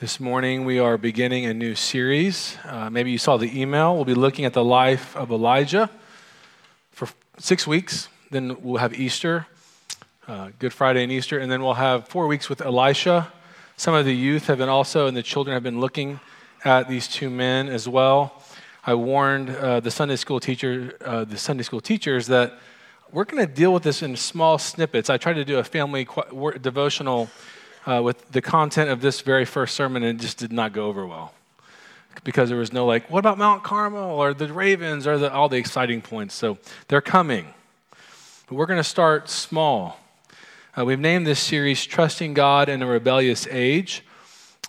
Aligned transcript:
This 0.00 0.18
morning, 0.18 0.64
we 0.64 0.80
are 0.80 0.98
beginning 0.98 1.46
a 1.46 1.54
new 1.54 1.76
series. 1.76 2.58
Uh, 2.64 2.90
maybe 2.90 3.12
you 3.12 3.16
saw 3.16 3.36
the 3.36 3.60
email. 3.60 3.94
We'll 3.94 4.04
be 4.04 4.12
looking 4.12 4.44
at 4.44 4.52
the 4.52 4.64
life 4.64 5.16
of 5.16 5.30
Elijah 5.30 5.88
for 6.90 7.06
six 7.38 7.64
weeks. 7.64 8.08
Then 8.28 8.60
we'll 8.60 8.78
have 8.78 8.92
Easter, 8.92 9.46
uh, 10.26 10.50
Good 10.58 10.72
Friday 10.72 11.04
and 11.04 11.12
Easter, 11.12 11.38
and 11.38 11.50
then 11.50 11.62
we'll 11.62 11.74
have 11.74 12.08
four 12.08 12.26
weeks 12.26 12.48
with 12.48 12.60
Elisha. 12.60 13.32
Some 13.76 13.94
of 13.94 14.04
the 14.04 14.12
youth 14.12 14.48
have 14.48 14.58
been 14.58 14.68
also, 14.68 15.06
and 15.06 15.16
the 15.16 15.22
children 15.22 15.54
have 15.54 15.62
been 15.62 15.78
looking 15.78 16.18
at 16.64 16.88
these 16.88 17.06
two 17.06 17.30
men 17.30 17.68
as 17.68 17.88
well. 17.88 18.42
I 18.84 18.94
warned 18.94 19.50
uh, 19.50 19.78
the 19.78 19.92
Sunday 19.92 20.16
school 20.16 20.40
teacher, 20.40 20.98
uh, 21.04 21.22
the 21.22 21.38
Sunday 21.38 21.62
school 21.62 21.80
teachers 21.80 22.26
that 22.26 22.58
we're 23.12 23.24
going 23.24 23.46
to 23.46 23.54
deal 23.54 23.72
with 23.72 23.84
this 23.84 24.02
in 24.02 24.16
small 24.16 24.58
snippets. 24.58 25.08
I 25.08 25.18
tried 25.18 25.34
to 25.34 25.44
do 25.44 25.58
a 25.58 25.64
family 25.64 26.08
devotional 26.60 27.30
uh, 27.86 28.02
with 28.02 28.30
the 28.32 28.42
content 28.42 28.90
of 28.90 29.00
this 29.00 29.20
very 29.20 29.44
first 29.44 29.74
sermon, 29.74 30.02
and 30.02 30.18
it 30.18 30.22
just 30.22 30.38
did 30.38 30.52
not 30.52 30.72
go 30.72 30.86
over 30.86 31.06
well 31.06 31.32
because 32.22 32.48
there 32.48 32.58
was 32.58 32.72
no 32.72 32.86
like, 32.86 33.10
what 33.10 33.18
about 33.18 33.38
Mount 33.38 33.64
Carmel 33.64 34.10
or 34.10 34.32
the 34.32 34.52
Ravens 34.52 35.06
or 35.06 35.18
the, 35.18 35.32
all 35.32 35.48
the 35.48 35.56
exciting 35.56 36.00
points. 36.00 36.34
So 36.34 36.58
they're 36.88 37.00
coming. 37.00 37.52
But 38.46 38.54
we're 38.54 38.66
going 38.66 38.78
to 38.78 38.84
start 38.84 39.28
small. 39.28 39.98
Uh, 40.76 40.84
we've 40.84 41.00
named 41.00 41.26
this 41.26 41.40
series 41.40 41.84
Trusting 41.84 42.34
God 42.34 42.68
in 42.68 42.82
a 42.82 42.86
Rebellious 42.86 43.46
Age. 43.48 44.04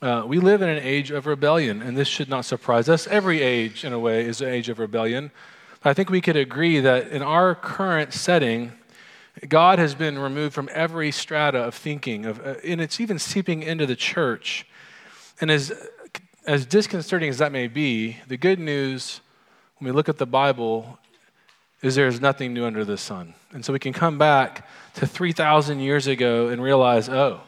Uh, 0.01 0.23
we 0.25 0.39
live 0.39 0.61
in 0.61 0.69
an 0.69 0.79
age 0.83 1.09
of 1.09 1.25
rebellion, 1.25 1.81
and 1.81 1.97
this 1.97 2.07
should 2.07 2.29
not 2.29 2.45
surprise 2.45 2.89
us. 2.89 3.07
Every 3.07 3.41
age, 3.41 3.85
in 3.85 3.93
a 3.93 3.99
way, 3.99 4.25
is 4.25 4.41
an 4.41 4.49
age 4.49 4.69
of 4.69 4.77
rebellion. 4.77 5.31
But 5.81 5.89
I 5.89 5.93
think 5.93 6.09
we 6.09 6.21
could 6.21 6.35
agree 6.35 6.79
that 6.81 7.09
in 7.09 7.21
our 7.21 7.55
current 7.55 8.13
setting, 8.13 8.73
God 9.49 9.79
has 9.79 9.95
been 9.95 10.17
removed 10.17 10.53
from 10.53 10.69
every 10.71 11.11
strata 11.11 11.59
of 11.59 11.75
thinking, 11.75 12.25
of, 12.25 12.39
uh, 12.45 12.55
and 12.63 12.79
it's 12.79 12.99
even 12.99 13.19
seeping 13.19 13.63
into 13.63 13.85
the 13.85 13.95
church. 13.95 14.65
And 15.41 15.51
as, 15.51 15.73
as 16.47 16.65
disconcerting 16.65 17.29
as 17.29 17.39
that 17.39 17.51
may 17.51 17.67
be, 17.67 18.17
the 18.27 18.37
good 18.37 18.59
news 18.59 19.21
when 19.77 19.91
we 19.91 19.95
look 19.95 20.07
at 20.07 20.17
the 20.17 20.25
Bible 20.25 20.99
is 21.81 21.95
there 21.95 22.07
is 22.07 22.21
nothing 22.21 22.53
new 22.53 22.65
under 22.65 22.85
the 22.85 22.97
sun. 22.97 23.33
And 23.51 23.63
so 23.63 23.73
we 23.73 23.79
can 23.79 23.93
come 23.93 24.17
back 24.17 24.67
to 24.95 25.05
3,000 25.05 25.79
years 25.79 26.07
ago 26.07 26.47
and 26.47 26.63
realize, 26.63 27.09
oh, 27.09 27.41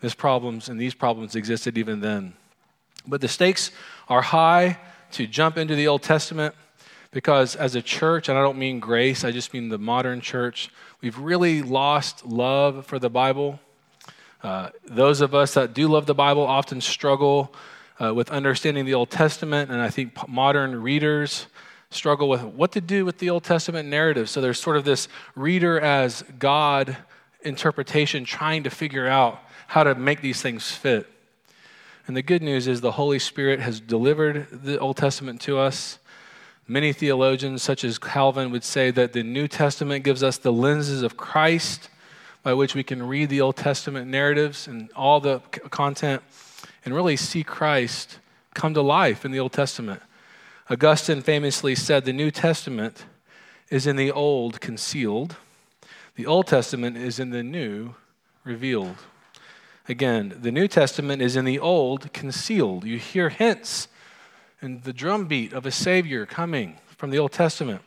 this 0.00 0.14
problems 0.14 0.68
and 0.68 0.78
these 0.80 0.94
problems 0.94 1.36
existed 1.36 1.78
even 1.78 2.00
then. 2.00 2.34
But 3.06 3.20
the 3.20 3.28
stakes 3.28 3.70
are 4.08 4.22
high 4.22 4.78
to 5.12 5.26
jump 5.26 5.56
into 5.56 5.76
the 5.76 5.86
Old 5.86 6.02
Testament 6.02 6.54
because 7.14 7.54
as 7.54 7.76
a 7.76 7.80
church, 7.80 8.28
and 8.28 8.36
I 8.36 8.42
don't 8.42 8.58
mean 8.58 8.80
grace, 8.80 9.24
I 9.24 9.30
just 9.30 9.54
mean 9.54 9.68
the 9.68 9.78
modern 9.78 10.20
church, 10.20 10.68
we've 11.00 11.18
really 11.18 11.62
lost 11.62 12.26
love 12.26 12.84
for 12.84 12.98
the 12.98 13.08
Bible. 13.08 13.60
Uh, 14.42 14.70
those 14.84 15.20
of 15.20 15.34
us 15.34 15.54
that 15.54 15.72
do 15.72 15.88
love 15.88 16.06
the 16.06 16.14
Bible 16.14 16.42
often 16.42 16.80
struggle 16.80 17.54
uh, 18.02 18.12
with 18.12 18.30
understanding 18.30 18.84
the 18.84 18.94
Old 18.94 19.10
Testament, 19.10 19.70
and 19.70 19.80
I 19.80 19.88
think 19.88 20.28
modern 20.28 20.82
readers 20.82 21.46
struggle 21.90 22.28
with 22.28 22.42
what 22.42 22.72
to 22.72 22.80
do 22.80 23.04
with 23.04 23.18
the 23.18 23.30
Old 23.30 23.44
Testament 23.44 23.88
narrative. 23.88 24.28
So 24.28 24.40
there's 24.40 24.60
sort 24.60 24.76
of 24.76 24.84
this 24.84 25.06
reader 25.36 25.80
as 25.80 26.24
God 26.40 26.96
interpretation 27.42 28.24
trying 28.24 28.64
to 28.64 28.70
figure 28.70 29.06
out 29.06 29.38
how 29.68 29.84
to 29.84 29.94
make 29.94 30.20
these 30.20 30.42
things 30.42 30.72
fit. 30.72 31.06
And 32.08 32.16
the 32.16 32.22
good 32.22 32.42
news 32.42 32.66
is 32.66 32.80
the 32.80 32.92
Holy 32.92 33.20
Spirit 33.20 33.60
has 33.60 33.80
delivered 33.80 34.48
the 34.50 34.78
Old 34.78 34.96
Testament 34.96 35.40
to 35.42 35.58
us. 35.58 35.98
Many 36.66 36.94
theologians, 36.94 37.62
such 37.62 37.84
as 37.84 37.98
Calvin, 37.98 38.50
would 38.50 38.64
say 38.64 38.90
that 38.90 39.12
the 39.12 39.22
New 39.22 39.48
Testament 39.48 40.02
gives 40.02 40.22
us 40.22 40.38
the 40.38 40.52
lenses 40.52 41.02
of 41.02 41.16
Christ 41.16 41.90
by 42.42 42.54
which 42.54 42.74
we 42.74 42.82
can 42.82 43.02
read 43.02 43.28
the 43.28 43.42
Old 43.42 43.56
Testament 43.56 44.10
narratives 44.10 44.66
and 44.66 44.90
all 44.96 45.20
the 45.20 45.40
content 45.70 46.22
and 46.84 46.94
really 46.94 47.16
see 47.16 47.42
Christ 47.42 48.18
come 48.54 48.72
to 48.74 48.80
life 48.80 49.24
in 49.24 49.30
the 49.30 49.40
Old 49.40 49.52
Testament. 49.52 50.00
Augustine 50.70 51.20
famously 51.20 51.74
said 51.74 52.06
the 52.06 52.12
New 52.12 52.30
Testament 52.30 53.04
is 53.68 53.86
in 53.86 53.96
the 53.96 54.10
Old 54.10 54.60
concealed, 54.60 55.36
the 56.16 56.26
Old 56.26 56.46
Testament 56.46 56.96
is 56.96 57.18
in 57.18 57.30
the 57.30 57.42
New 57.42 57.94
revealed. 58.44 58.96
Again, 59.88 60.38
the 60.40 60.52
New 60.52 60.68
Testament 60.68 61.20
is 61.20 61.36
in 61.36 61.44
the 61.44 61.58
Old 61.58 62.12
concealed. 62.12 62.84
You 62.84 62.98
hear 62.98 63.28
hints 63.28 63.88
and 64.64 64.82
the 64.82 64.92
drumbeat 64.92 65.52
of 65.52 65.66
a 65.66 65.70
Savior 65.70 66.24
coming 66.26 66.78
from 66.96 67.10
the 67.10 67.18
Old 67.18 67.32
Testament. 67.32 67.82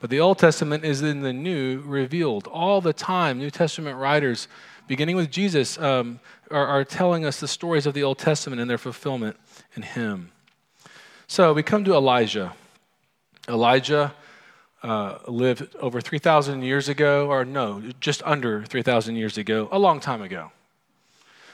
But 0.00 0.10
the 0.10 0.20
Old 0.20 0.38
Testament 0.38 0.84
is 0.84 1.00
in 1.00 1.22
the 1.22 1.32
New 1.32 1.80
revealed. 1.80 2.48
All 2.48 2.80
the 2.80 2.92
time, 2.92 3.38
New 3.38 3.50
Testament 3.50 3.96
writers, 3.96 4.48
beginning 4.88 5.16
with 5.16 5.30
Jesus, 5.30 5.78
um, 5.78 6.20
are, 6.50 6.66
are 6.66 6.84
telling 6.84 7.24
us 7.24 7.40
the 7.40 7.48
stories 7.48 7.86
of 7.86 7.94
the 7.94 8.02
Old 8.02 8.18
Testament 8.18 8.60
and 8.60 8.68
their 8.68 8.76
fulfillment 8.76 9.36
in 9.74 9.82
Him. 9.82 10.32
So 11.28 11.52
we 11.52 11.62
come 11.62 11.84
to 11.84 11.94
Elijah. 11.94 12.52
Elijah 13.48 14.12
uh, 14.82 15.18
lived 15.28 15.74
over 15.76 16.00
3,000 16.00 16.62
years 16.62 16.88
ago, 16.88 17.28
or 17.28 17.44
no, 17.44 17.82
just 18.00 18.22
under 18.24 18.64
3,000 18.64 19.16
years 19.16 19.38
ago, 19.38 19.68
a 19.72 19.78
long 19.78 20.00
time 20.00 20.22
ago. 20.22 20.50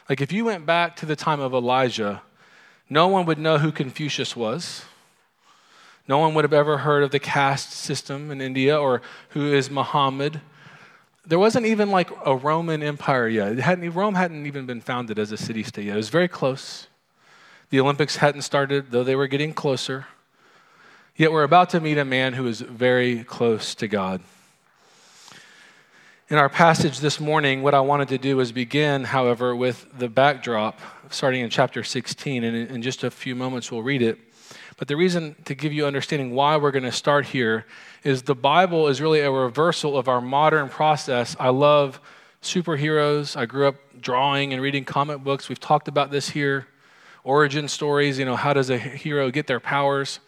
Like 0.09 0.21
if 0.21 0.33
you 0.33 0.44
went 0.44 0.66
back 0.66 0.97
to 0.97 1.06
the 1.06 1.16
time 1.16 1.41
of 1.41 1.54
Elijah, 1.54 2.22
no 2.88 3.09
one 3.09 3.26
would 3.26 3.38
know 3.38 3.59
who 3.59 3.72
Confucius 3.72 4.37
was. 4.37 4.84
No 6.09 6.19
one 6.19 6.34
would 6.34 6.44
have 6.44 6.53
ever 6.53 6.78
heard 6.78 7.03
of 7.03 7.10
the 7.10 7.19
caste 7.19 7.70
system 7.70 8.31
in 8.31 8.41
India 8.41 8.78
or 8.78 9.03
who 9.31 9.53
is 9.53 9.70
Muhammad. 9.70 10.41
There 11.25 11.38
wasn't 11.38 11.66
even 11.66 11.91
like 11.91 12.10
a 12.26 12.34
Roman 12.34 12.82
Empire 12.82 13.28
yet. 13.28 13.56
Hadn't, 13.59 13.88
Rome 13.92 14.16
hadn't 14.16 14.47
even 14.47 14.66
been 14.66 14.81
founded 14.81 15.19
as 15.19 15.31
a 15.31 15.37
city 15.37 15.62
state 15.62 15.87
yet. 15.87 15.94
It 15.94 15.97
was 15.97 16.09
very 16.09 16.28
close. 16.28 16.88
The 17.71 17.81
Olympics 17.81 18.16
hadn't 18.16 18.42
started, 18.42 18.91
though 18.91 19.04
they 19.04 19.15
were 19.15 19.28
getting 19.28 19.54
closer. 19.54 20.06
Yet 21.16 21.31
we're 21.31 21.44
about 21.44 21.71
to 21.71 21.81
meet 21.81 21.98
a 21.98 22.04
man 22.04 22.32
who 22.32 22.47
is 22.47 22.60
very 22.60 23.22
close 23.25 23.75
to 23.76 23.87
God. 23.87 24.21
In 26.32 26.38
our 26.38 26.48
passage 26.48 27.00
this 27.00 27.20
morning, 27.20 27.62
what 27.62 27.75
I 27.75 27.81
wanted 27.81 28.09
to 28.09 28.16
do 28.16 28.38
was 28.38 28.53
begin, 28.53 29.04
however, 29.04 29.54
with 29.54 29.87
the 29.98 30.09
backdrop, 30.09 30.81
starting 31.10 31.43
in 31.43 31.50
chapter 31.50 31.84
16, 31.84 32.43
and 32.43 32.70
in 32.70 32.81
just 32.81 33.04
a 33.04 33.10
few 33.10 33.37
moments 33.37 33.70
we'll 33.70 33.82
read 33.82 34.00
it. 34.00 34.19
But 34.78 34.88
the 34.88 34.97
reason 34.97 35.37
to 35.44 35.54
give 35.54 35.75
you 35.75 35.84
understanding 35.84 36.34
why 36.34 36.56
we're 36.56 36.71
going 36.71 36.84
to 36.84 36.91
start 36.91 37.26
here 37.26 37.66
is 38.03 38.22
the 38.22 38.34
Bible 38.34 38.88
is 38.88 39.03
really 39.03 39.21
a 39.21 39.31
reversal 39.31 39.98
of 39.98 40.09
our 40.09 40.22
modern 40.22 40.71
process. 40.71 41.37
I 41.38 41.50
love 41.50 42.00
superheroes. 42.41 43.37
I 43.37 43.44
grew 43.44 43.69
up 43.69 43.75
drawing 44.00 44.54
and 44.54 44.62
reading 44.62 44.87
comic 44.87 45.22
books. 45.22 45.50
We've 45.50 45.60
talked 45.60 45.87
about 45.87 46.10
this 46.10 46.31
here. 46.31 46.66
Origin 47.25 47.69
stories, 47.69 48.19
you 48.19 48.25
know, 48.25 48.37
how 48.37 48.54
does 48.54 48.71
a 48.71 48.78
hero 48.78 49.31
get 49.31 49.48
their 49.48 49.60
powers? 49.60 50.19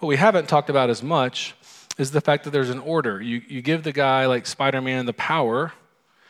What 0.00 0.08
we 0.08 0.16
haven't 0.16 0.50
talked 0.50 0.68
about 0.68 0.90
as 0.90 1.02
much 1.02 1.54
is 2.00 2.10
the 2.10 2.20
fact 2.20 2.44
that 2.44 2.50
there's 2.50 2.70
an 2.70 2.78
order. 2.78 3.20
You, 3.20 3.42
you 3.46 3.62
give 3.62 3.82
the 3.82 3.92
guy 3.92 4.26
like 4.26 4.46
Spider 4.46 4.80
Man 4.80 5.06
the 5.06 5.12
power, 5.12 5.72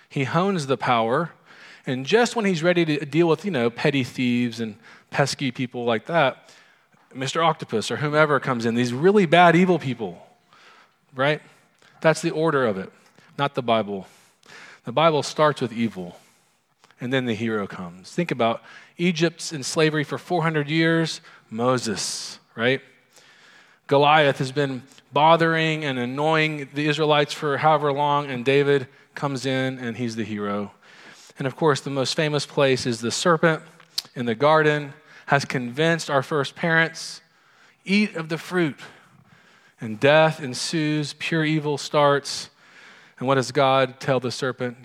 he 0.08 0.24
hones 0.24 0.66
the 0.66 0.76
power, 0.76 1.30
and 1.86 2.04
just 2.04 2.36
when 2.36 2.44
he's 2.44 2.62
ready 2.62 2.84
to 2.84 3.06
deal 3.06 3.28
with, 3.28 3.44
you 3.44 3.50
know, 3.50 3.70
petty 3.70 4.04
thieves 4.04 4.60
and 4.60 4.76
pesky 5.10 5.50
people 5.50 5.84
like 5.84 6.06
that, 6.06 6.50
Mr. 7.14 7.44
Octopus 7.44 7.90
or 7.90 7.96
whomever 7.96 8.38
comes 8.38 8.66
in, 8.66 8.74
these 8.74 8.92
really 8.92 9.26
bad, 9.26 9.56
evil 9.56 9.78
people, 9.78 10.24
right? 11.14 11.40
That's 12.00 12.22
the 12.22 12.30
order 12.30 12.66
of 12.66 12.76
it, 12.76 12.92
not 13.38 13.54
the 13.54 13.62
Bible. 13.62 14.06
The 14.84 14.92
Bible 14.92 15.22
starts 15.22 15.60
with 15.60 15.72
evil, 15.72 16.16
and 17.00 17.12
then 17.12 17.26
the 17.26 17.34
hero 17.34 17.66
comes. 17.66 18.12
Think 18.12 18.30
about 18.30 18.62
Egypt's 18.96 19.52
in 19.52 19.62
slavery 19.62 20.04
for 20.04 20.18
400 20.18 20.68
years, 20.68 21.20
Moses, 21.48 22.38
right? 22.54 22.80
Goliath 23.86 24.38
has 24.38 24.52
been 24.52 24.82
bothering 25.12 25.84
and 25.84 25.98
annoying 25.98 26.68
the 26.74 26.88
Israelites 26.88 27.32
for 27.32 27.58
however 27.58 27.92
long, 27.92 28.30
and 28.30 28.44
David 28.44 28.86
comes 29.14 29.46
in 29.46 29.78
and 29.78 29.96
he's 29.96 30.16
the 30.16 30.24
hero. 30.24 30.72
And 31.38 31.46
of 31.46 31.56
course, 31.56 31.80
the 31.80 31.90
most 31.90 32.14
famous 32.14 32.46
place 32.46 32.86
is 32.86 33.00
the 33.00 33.10
serpent 33.10 33.62
in 34.14 34.26
the 34.26 34.34
garden 34.34 34.92
has 35.26 35.44
convinced 35.44 36.10
our 36.10 36.22
first 36.22 36.56
parents 36.56 37.20
eat 37.84 38.16
of 38.16 38.28
the 38.28 38.38
fruit. 38.38 38.78
And 39.80 39.98
death 39.98 40.42
ensues, 40.42 41.14
pure 41.14 41.44
evil 41.44 41.78
starts. 41.78 42.50
And 43.18 43.26
what 43.26 43.36
does 43.36 43.52
God 43.52 44.00
tell 44.00 44.20
the 44.20 44.30
serpent? 44.30 44.76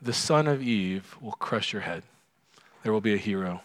The 0.00 0.12
son 0.12 0.46
of 0.48 0.62
Eve 0.62 1.16
will 1.20 1.32
crush 1.32 1.72
your 1.72 1.82
head. 1.82 2.02
There 2.82 2.92
will 2.92 3.00
be 3.00 3.14
a 3.14 3.18
hero. 3.18 3.62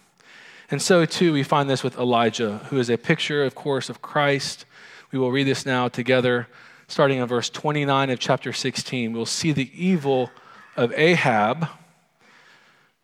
And 0.69 0.81
so, 0.81 1.05
too, 1.05 1.31
we 1.31 1.43
find 1.43 1.69
this 1.69 1.83
with 1.83 1.97
Elijah, 1.97 2.57
who 2.69 2.77
is 2.77 2.89
a 2.89 2.97
picture, 2.97 3.43
of 3.43 3.55
course, 3.55 3.89
of 3.89 4.01
Christ 4.01 4.65
we 5.11 5.19
will 5.19 5.31
read 5.31 5.47
this 5.47 5.65
now 5.65 5.87
together, 5.87 6.47
starting 6.87 7.19
in 7.19 7.25
verse 7.27 7.49
29 7.49 8.09
of 8.09 8.19
chapter 8.19 8.51
16. 8.51 9.13
We'll 9.13 9.25
see 9.25 9.51
the 9.51 9.71
evil 9.73 10.31
of 10.75 10.91
Ahab, 10.93 11.69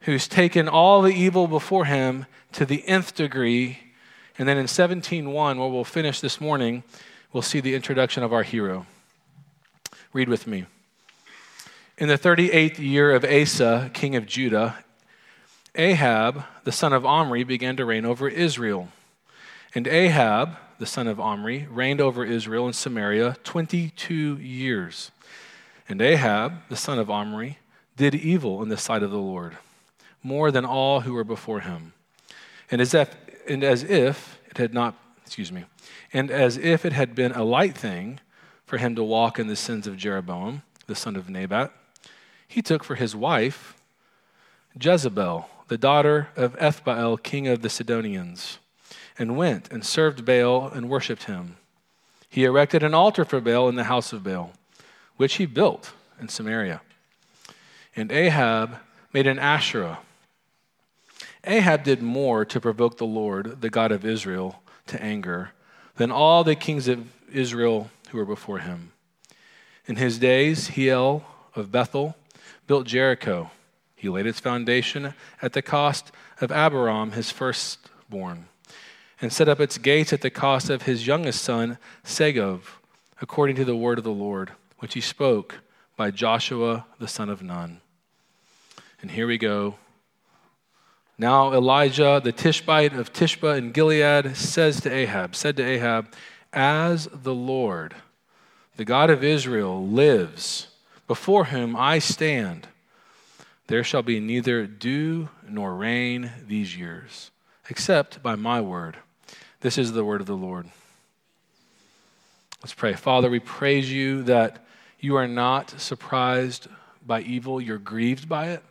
who's 0.01 0.27
taken 0.27 0.67
all 0.67 1.01
the 1.01 1.13
evil 1.13 1.47
before 1.47 1.85
him 1.85 2.25
to 2.51 2.65
the 2.65 2.85
nth 2.87 3.15
degree. 3.15 3.79
And 4.37 4.47
then 4.47 4.57
in 4.57 4.67
17:1, 4.67 5.57
where 5.57 5.69
we'll 5.69 5.83
finish 5.83 6.19
this 6.19 6.41
morning, 6.41 6.83
we'll 7.31 7.41
see 7.41 7.59
the 7.59 7.75
introduction 7.75 8.21
of 8.21 8.33
our 8.33 8.43
hero. 8.43 8.85
Read 10.11 10.29
with 10.29 10.45
me. 10.45 10.65
In 11.97 12.07
the 12.07 12.17
38th 12.17 12.79
year 12.79 13.11
of 13.11 13.23
Asa, 13.23 13.91
king 13.93 14.15
of 14.15 14.25
Judah, 14.25 14.83
Ahab, 15.75 16.43
the 16.63 16.71
son 16.71 16.93
of 16.93 17.05
Omri, 17.05 17.43
began 17.43 17.77
to 17.77 17.85
reign 17.85 18.05
over 18.05 18.27
Israel. 18.27 18.89
And 19.73 19.87
Ahab, 19.87 20.57
the 20.83 20.87
son 20.87 21.07
of 21.07 21.17
Omri, 21.17 21.65
reigned 21.71 22.01
over 22.01 22.25
Israel 22.25 22.65
and 22.65 22.75
Samaria 22.75 23.37
22 23.45 24.35
years. 24.35 25.11
And 25.87 26.01
Ahab, 26.01 26.55
the 26.67 26.75
son 26.75 26.99
of 26.99 27.09
Omri, 27.09 27.57
did 27.95 28.13
evil 28.13 28.61
in 28.61 28.67
the 28.67 28.75
sight 28.75 29.01
of 29.01 29.09
the 29.09 29.17
Lord, 29.17 29.55
more 30.21 30.51
than 30.51 30.65
all 30.65 30.99
who 30.99 31.13
were 31.13 31.23
before 31.23 31.61
him. 31.61 31.93
And 32.69 32.81
as 32.81 32.93
if, 32.93 33.15
and 33.47 33.63
as 33.63 33.85
if 33.85 34.41
it 34.49 34.57
had 34.57 34.73
not, 34.73 34.95
excuse 35.25 35.53
me, 35.53 35.63
and 36.11 36.29
as 36.29 36.57
if 36.57 36.83
it 36.83 36.91
had 36.91 37.15
been 37.15 37.31
a 37.31 37.45
light 37.45 37.77
thing 37.77 38.19
for 38.65 38.77
him 38.77 38.93
to 38.97 39.03
walk 39.05 39.39
in 39.39 39.47
the 39.47 39.55
sins 39.55 39.87
of 39.87 39.95
Jeroboam, 39.95 40.63
the 40.87 40.95
son 40.95 41.15
of 41.15 41.29
Nebat, 41.29 41.71
he 42.45 42.61
took 42.61 42.83
for 42.83 42.95
his 42.95 43.15
wife 43.15 43.73
Jezebel, 44.77 45.47
the 45.69 45.77
daughter 45.77 46.27
of 46.35 46.57
Ethbaal, 46.57 47.23
king 47.23 47.47
of 47.47 47.61
the 47.61 47.69
Sidonians, 47.69 48.59
and 49.17 49.37
went 49.37 49.71
and 49.71 49.85
served 49.85 50.25
Baal 50.25 50.69
and 50.69 50.89
worshipped 50.89 51.23
him. 51.23 51.57
He 52.29 52.45
erected 52.45 52.83
an 52.83 52.93
altar 52.93 53.25
for 53.25 53.39
Baal 53.39 53.69
in 53.69 53.75
the 53.75 53.85
house 53.85 54.13
of 54.13 54.23
Baal, 54.23 54.53
which 55.17 55.35
he 55.35 55.45
built 55.45 55.93
in 56.19 56.27
Samaria. 56.27 56.81
And 57.95 58.11
Ahab 58.11 58.77
made 59.11 59.27
an 59.27 59.39
Asherah. 59.39 59.99
Ahab 61.43 61.83
did 61.83 62.01
more 62.01 62.45
to 62.45 62.59
provoke 62.59 62.97
the 62.97 63.05
Lord, 63.05 63.61
the 63.61 63.69
God 63.69 63.91
of 63.91 64.05
Israel, 64.05 64.61
to 64.87 65.01
anger 65.01 65.51
than 65.97 66.11
all 66.11 66.43
the 66.43 66.55
kings 66.55 66.87
of 66.87 67.05
Israel 67.31 67.91
who 68.09 68.17
were 68.17 68.25
before 68.25 68.59
him. 68.59 68.91
In 69.85 69.97
his 69.97 70.17
days, 70.17 70.69
Hiel 70.69 71.23
of 71.55 71.71
Bethel 71.71 72.15
built 72.65 72.87
Jericho 72.87 73.51
he 74.03 74.09
laid 74.09 74.27
its 74.27 74.41
foundation 74.41 75.13
at 75.41 75.53
the 75.53 75.61
cost 75.61 76.11
of 76.41 76.51
Abiram, 76.51 77.13
his 77.13 77.31
firstborn, 77.31 78.49
and 79.23 79.31
set 79.31 79.47
up 79.47 79.61
its 79.61 79.77
gates 79.77 80.11
at 80.11 80.19
the 80.19 80.29
cost 80.29 80.69
of 80.69 80.81
his 80.81 81.07
youngest 81.07 81.41
son, 81.41 81.77
Segov, 82.03 82.63
according 83.21 83.55
to 83.55 83.63
the 83.63 83.75
word 83.75 83.97
of 83.97 84.03
the 84.03 84.11
Lord, 84.11 84.51
which 84.79 84.95
he 84.95 84.99
spoke 84.99 85.61
by 85.95 86.11
Joshua 86.11 86.85
the 86.99 87.07
son 87.07 87.29
of 87.29 87.41
Nun. 87.41 87.79
And 89.01 89.11
here 89.11 89.25
we 89.25 89.37
go. 89.37 89.75
Now 91.17 91.53
Elijah, 91.53 92.19
the 92.21 92.33
Tishbite 92.33 92.91
of 92.91 93.13
Tishba 93.13 93.57
in 93.57 93.71
Gilead, 93.71 94.35
says 94.35 94.81
to 94.81 94.91
Ahab, 94.93 95.37
said 95.37 95.55
to 95.55 95.63
Ahab, 95.63 96.13
As 96.51 97.07
the 97.13 97.33
Lord, 97.33 97.95
the 98.75 98.83
God 98.83 99.09
of 99.09 99.23
Israel, 99.23 99.87
lives, 99.87 100.67
before 101.07 101.45
whom 101.45 101.77
I 101.77 101.99
stand, 101.99 102.67
there 103.67 103.85
shall 103.85 104.03
be 104.03 104.19
neither 104.19 104.67
dew 104.67 105.29
nor 105.47 105.75
rain 105.75 106.29
these 106.45 106.75
years, 106.75 107.31
except 107.69 108.21
by 108.21 108.35
my 108.35 108.59
word. 108.59 108.97
This 109.63 109.77
is 109.77 109.93
the 109.93 110.03
word 110.03 110.19
of 110.19 110.27
the 110.27 110.35
Lord. 110.35 110.67
Let's 112.61 112.73
pray. 112.73 112.91
Father, 112.95 113.29
we 113.29 113.39
praise 113.39 113.89
you 113.89 114.23
that 114.23 114.65
you 114.99 115.15
are 115.15 115.25
not 115.25 115.79
surprised 115.79 116.67
by 117.07 117.21
evil, 117.21 117.61
you're 117.61 117.77
grieved 117.77 118.27
by 118.27 118.49
it. 118.49 118.63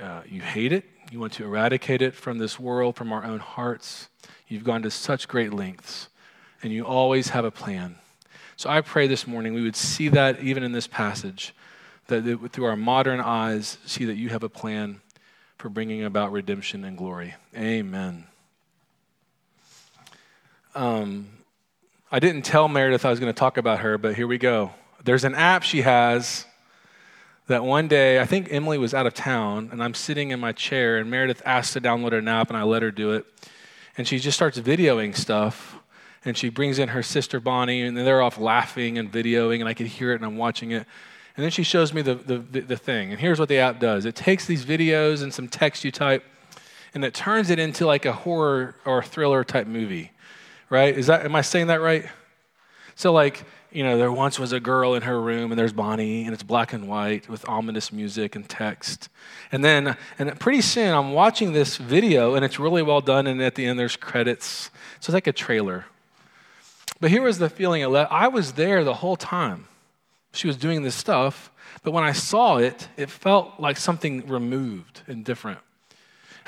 Uh, 0.00 0.22
you 0.26 0.40
hate 0.40 0.72
it. 0.72 0.86
You 1.12 1.20
want 1.20 1.34
to 1.34 1.44
eradicate 1.44 2.00
it 2.00 2.14
from 2.14 2.38
this 2.38 2.58
world, 2.58 2.96
from 2.96 3.12
our 3.12 3.26
own 3.26 3.40
hearts. 3.40 4.08
You've 4.46 4.64
gone 4.64 4.80
to 4.80 4.90
such 4.90 5.28
great 5.28 5.52
lengths, 5.52 6.08
and 6.62 6.72
you 6.72 6.86
always 6.86 7.28
have 7.28 7.44
a 7.44 7.50
plan. 7.50 7.96
So 8.56 8.70
I 8.70 8.80
pray 8.80 9.06
this 9.06 9.26
morning 9.26 9.52
we 9.52 9.64
would 9.64 9.76
see 9.76 10.08
that 10.08 10.40
even 10.40 10.62
in 10.62 10.72
this 10.72 10.86
passage 10.86 11.54
that 12.06 12.24
through 12.54 12.64
our 12.64 12.76
modern 12.76 13.20
eyes, 13.20 13.76
see 13.84 14.06
that 14.06 14.16
you 14.16 14.30
have 14.30 14.42
a 14.42 14.48
plan 14.48 15.02
for 15.58 15.68
bringing 15.68 16.04
about 16.04 16.32
redemption 16.32 16.86
and 16.86 16.96
glory. 16.96 17.34
Amen. 17.54 18.24
Um, 20.78 21.26
I 22.12 22.20
didn't 22.20 22.42
tell 22.42 22.68
Meredith 22.68 23.04
I 23.04 23.10
was 23.10 23.18
going 23.18 23.34
to 23.34 23.36
talk 23.36 23.56
about 23.56 23.80
her, 23.80 23.98
but 23.98 24.14
here 24.14 24.28
we 24.28 24.38
go. 24.38 24.70
There's 25.02 25.24
an 25.24 25.34
app 25.34 25.64
she 25.64 25.82
has 25.82 26.46
that 27.48 27.64
one 27.64 27.88
day, 27.88 28.20
I 28.20 28.26
think 28.26 28.46
Emily 28.52 28.78
was 28.78 28.94
out 28.94 29.04
of 29.04 29.12
town, 29.12 29.70
and 29.72 29.82
I'm 29.82 29.92
sitting 29.92 30.30
in 30.30 30.38
my 30.38 30.52
chair, 30.52 30.98
and 30.98 31.10
Meredith 31.10 31.42
asked 31.44 31.72
to 31.72 31.80
download 31.80 32.12
an 32.12 32.28
app, 32.28 32.46
and 32.48 32.56
I 32.56 32.62
let 32.62 32.82
her 32.82 32.92
do 32.92 33.10
it. 33.10 33.26
And 33.96 34.06
she 34.06 34.20
just 34.20 34.36
starts 34.36 34.56
videoing 34.60 35.16
stuff, 35.16 35.80
and 36.24 36.38
she 36.38 36.48
brings 36.48 36.78
in 36.78 36.90
her 36.90 37.02
sister 37.02 37.40
Bonnie, 37.40 37.82
and 37.82 37.96
they're 37.96 38.22
off 38.22 38.38
laughing 38.38 38.98
and 38.98 39.10
videoing, 39.10 39.58
and 39.58 39.68
I 39.68 39.74
can 39.74 39.86
hear 39.86 40.12
it, 40.12 40.16
and 40.16 40.24
I'm 40.24 40.36
watching 40.36 40.70
it. 40.70 40.86
And 41.36 41.42
then 41.42 41.50
she 41.50 41.64
shows 41.64 41.92
me 41.92 42.02
the, 42.02 42.14
the, 42.14 42.38
the, 42.38 42.76
thing. 42.76 43.10
And 43.10 43.18
here's 43.18 43.40
what 43.40 43.48
the 43.48 43.58
app 43.58 43.80
does 43.80 44.04
it 44.04 44.14
takes 44.14 44.46
these 44.46 44.64
videos 44.64 45.24
and 45.24 45.34
some 45.34 45.48
text 45.48 45.82
you 45.82 45.90
type, 45.90 46.22
and 46.94 47.04
it 47.04 47.14
turns 47.14 47.50
it 47.50 47.58
into 47.58 47.84
like 47.84 48.06
a 48.06 48.12
horror 48.12 48.76
or 48.84 49.02
thriller 49.02 49.42
type 49.42 49.66
movie, 49.66 50.12
right? 50.70 50.96
Is 50.96 51.06
that, 51.06 51.24
am 51.24 51.34
I 51.34 51.42
saying 51.42 51.68
that 51.68 51.80
right? 51.80 52.06
So, 52.94 53.12
like, 53.12 53.44
you 53.70 53.84
know, 53.84 53.98
there 53.98 54.10
once 54.10 54.38
was 54.38 54.52
a 54.52 54.60
girl 54.60 54.94
in 54.94 55.02
her 55.02 55.20
room, 55.20 55.52
and 55.52 55.58
there's 55.58 55.72
Bonnie, 55.72 56.24
and 56.24 56.32
it's 56.32 56.42
black 56.42 56.72
and 56.72 56.88
white 56.88 57.28
with 57.28 57.46
ominous 57.48 57.92
music 57.92 58.34
and 58.34 58.48
text. 58.48 59.08
And 59.52 59.62
then, 59.64 59.96
and 60.18 60.38
pretty 60.40 60.62
soon, 60.62 60.94
I'm 60.94 61.12
watching 61.12 61.52
this 61.52 61.76
video, 61.76 62.34
and 62.34 62.44
it's 62.44 62.58
really 62.58 62.82
well 62.82 63.00
done, 63.00 63.26
and 63.26 63.42
at 63.42 63.54
the 63.54 63.66
end, 63.66 63.78
there's 63.78 63.96
credits. 63.96 64.70
So 65.00 65.10
it's 65.10 65.14
like 65.14 65.26
a 65.26 65.32
trailer. 65.32 65.84
But 67.00 67.10
here 67.10 67.22
was 67.22 67.38
the 67.38 67.50
feeling 67.50 67.82
it 67.82 67.88
left. 67.88 68.10
I 68.10 68.28
was 68.28 68.52
there 68.52 68.82
the 68.84 68.94
whole 68.94 69.16
time 69.16 69.68
she 70.32 70.46
was 70.46 70.56
doing 70.56 70.82
this 70.82 70.94
stuff, 70.94 71.50
but 71.82 71.92
when 71.92 72.04
I 72.04 72.12
saw 72.12 72.56
it, 72.56 72.88
it 72.96 73.10
felt 73.10 73.60
like 73.60 73.76
something 73.76 74.26
removed 74.26 75.02
and 75.06 75.24
different. 75.24 75.60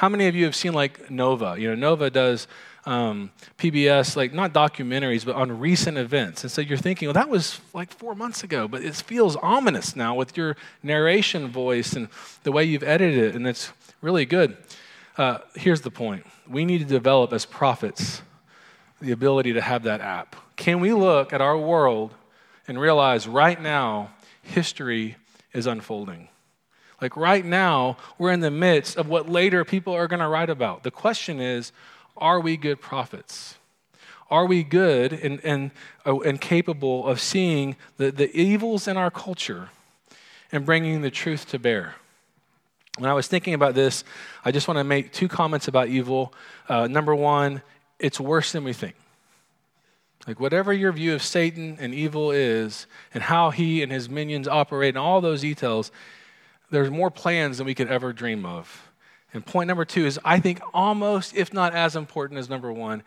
How 0.00 0.08
many 0.08 0.28
of 0.28 0.34
you 0.34 0.46
have 0.46 0.56
seen 0.56 0.72
like 0.72 1.10
Nova? 1.10 1.56
You 1.58 1.68
know, 1.68 1.74
Nova 1.74 2.08
does 2.08 2.48
um, 2.86 3.30
PBS, 3.58 4.16
like 4.16 4.32
not 4.32 4.54
documentaries, 4.54 5.26
but 5.26 5.36
on 5.36 5.58
recent 5.60 5.98
events. 5.98 6.42
And 6.42 6.50
so 6.50 6.62
you're 6.62 6.78
thinking, 6.78 7.08
well, 7.08 7.12
that 7.12 7.28
was 7.28 7.60
like 7.74 7.90
four 7.92 8.14
months 8.14 8.42
ago, 8.42 8.66
but 8.66 8.82
it 8.82 8.94
feels 8.94 9.36
ominous 9.36 9.94
now 9.94 10.14
with 10.14 10.38
your 10.38 10.56
narration 10.82 11.48
voice 11.48 11.92
and 11.92 12.08
the 12.44 12.50
way 12.50 12.64
you've 12.64 12.82
edited 12.82 13.22
it, 13.22 13.34
and 13.34 13.46
it's 13.46 13.74
really 14.00 14.24
good. 14.24 14.56
Uh, 15.18 15.40
here's 15.54 15.82
the 15.82 15.90
point 15.90 16.24
we 16.48 16.64
need 16.64 16.78
to 16.78 16.86
develop 16.86 17.34
as 17.34 17.44
prophets 17.44 18.22
the 19.02 19.12
ability 19.12 19.52
to 19.52 19.60
have 19.60 19.82
that 19.82 20.00
app. 20.00 20.34
Can 20.56 20.80
we 20.80 20.94
look 20.94 21.34
at 21.34 21.42
our 21.42 21.58
world 21.58 22.14
and 22.66 22.80
realize 22.80 23.28
right 23.28 23.60
now, 23.60 24.12
history 24.40 25.16
is 25.52 25.66
unfolding. 25.66 26.29
Like 27.00 27.16
right 27.16 27.44
now, 27.44 27.96
we're 28.18 28.32
in 28.32 28.40
the 28.40 28.50
midst 28.50 28.96
of 28.96 29.08
what 29.08 29.28
later 29.28 29.64
people 29.64 29.94
are 29.94 30.06
going 30.06 30.20
to 30.20 30.28
write 30.28 30.50
about. 30.50 30.82
The 30.82 30.90
question 30.90 31.40
is 31.40 31.72
are 32.16 32.40
we 32.40 32.56
good 32.56 32.80
prophets? 32.80 33.56
Are 34.30 34.46
we 34.46 34.62
good 34.62 35.12
and, 35.12 35.40
and, 35.42 35.70
uh, 36.06 36.20
and 36.20 36.40
capable 36.40 37.06
of 37.06 37.20
seeing 37.20 37.76
the, 37.96 38.12
the 38.12 38.34
evils 38.36 38.86
in 38.86 38.96
our 38.96 39.10
culture 39.10 39.70
and 40.52 40.64
bringing 40.64 41.00
the 41.00 41.10
truth 41.10 41.48
to 41.48 41.58
bear? 41.58 41.96
When 42.98 43.10
I 43.10 43.14
was 43.14 43.26
thinking 43.26 43.54
about 43.54 43.74
this, 43.74 44.04
I 44.44 44.52
just 44.52 44.68
want 44.68 44.78
to 44.78 44.84
make 44.84 45.12
two 45.12 45.26
comments 45.26 45.68
about 45.68 45.88
evil. 45.88 46.32
Uh, 46.68 46.86
number 46.86 47.14
one, 47.14 47.62
it's 47.98 48.20
worse 48.20 48.52
than 48.52 48.62
we 48.62 48.72
think. 48.72 48.94
Like, 50.26 50.38
whatever 50.38 50.72
your 50.72 50.92
view 50.92 51.14
of 51.14 51.22
Satan 51.22 51.78
and 51.80 51.94
evil 51.94 52.30
is, 52.30 52.86
and 53.14 53.22
how 53.22 53.50
he 53.50 53.82
and 53.82 53.90
his 53.90 54.08
minions 54.08 54.46
operate, 54.46 54.90
and 54.90 54.98
all 54.98 55.20
those 55.20 55.40
details, 55.40 55.90
there's 56.70 56.90
more 56.90 57.10
plans 57.10 57.58
than 57.58 57.66
we 57.66 57.74
could 57.74 57.88
ever 57.88 58.12
dream 58.12 58.46
of. 58.46 58.90
And 59.32 59.44
point 59.44 59.68
number 59.68 59.84
two 59.84 60.06
is 60.06 60.18
I 60.24 60.40
think 60.40 60.60
almost, 60.74 61.36
if 61.36 61.52
not 61.52 61.74
as 61.74 61.96
important 61.96 62.38
as 62.38 62.48
number 62.48 62.72
one, 62.72 63.02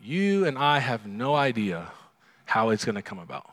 you 0.00 0.44
and 0.44 0.58
I 0.58 0.78
have 0.78 1.06
no 1.06 1.34
idea 1.34 1.90
how 2.44 2.70
it's 2.70 2.84
going 2.84 2.94
to 2.94 3.02
come 3.02 3.18
about. 3.18 3.50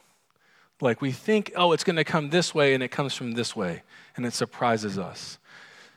Like, 0.82 1.02
we 1.02 1.12
think, 1.12 1.54
oh, 1.56 1.72
it's 1.72 1.84
going 1.84 1.96
to 1.96 2.04
come 2.04 2.30
this 2.30 2.54
way, 2.54 2.74
and 2.74 2.84
it 2.84 2.90
comes 2.90 3.14
from 3.14 3.32
this 3.32 3.56
way, 3.56 3.84
and 4.18 4.26
it 4.26 4.34
surprises 4.34 4.98
us. 4.98 5.38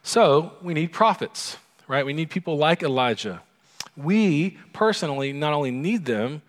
So, 0.02 0.52
we 0.62 0.75
need 0.75 0.92
prophets, 0.92 1.56
right? 1.88 2.06
We 2.06 2.12
need 2.12 2.30
people 2.30 2.56
like 2.56 2.82
Elijah. 2.82 3.42
We 3.96 4.58
personally 4.72 5.32
not 5.32 5.52
only 5.52 5.72
need 5.72 6.04
them, 6.04 6.42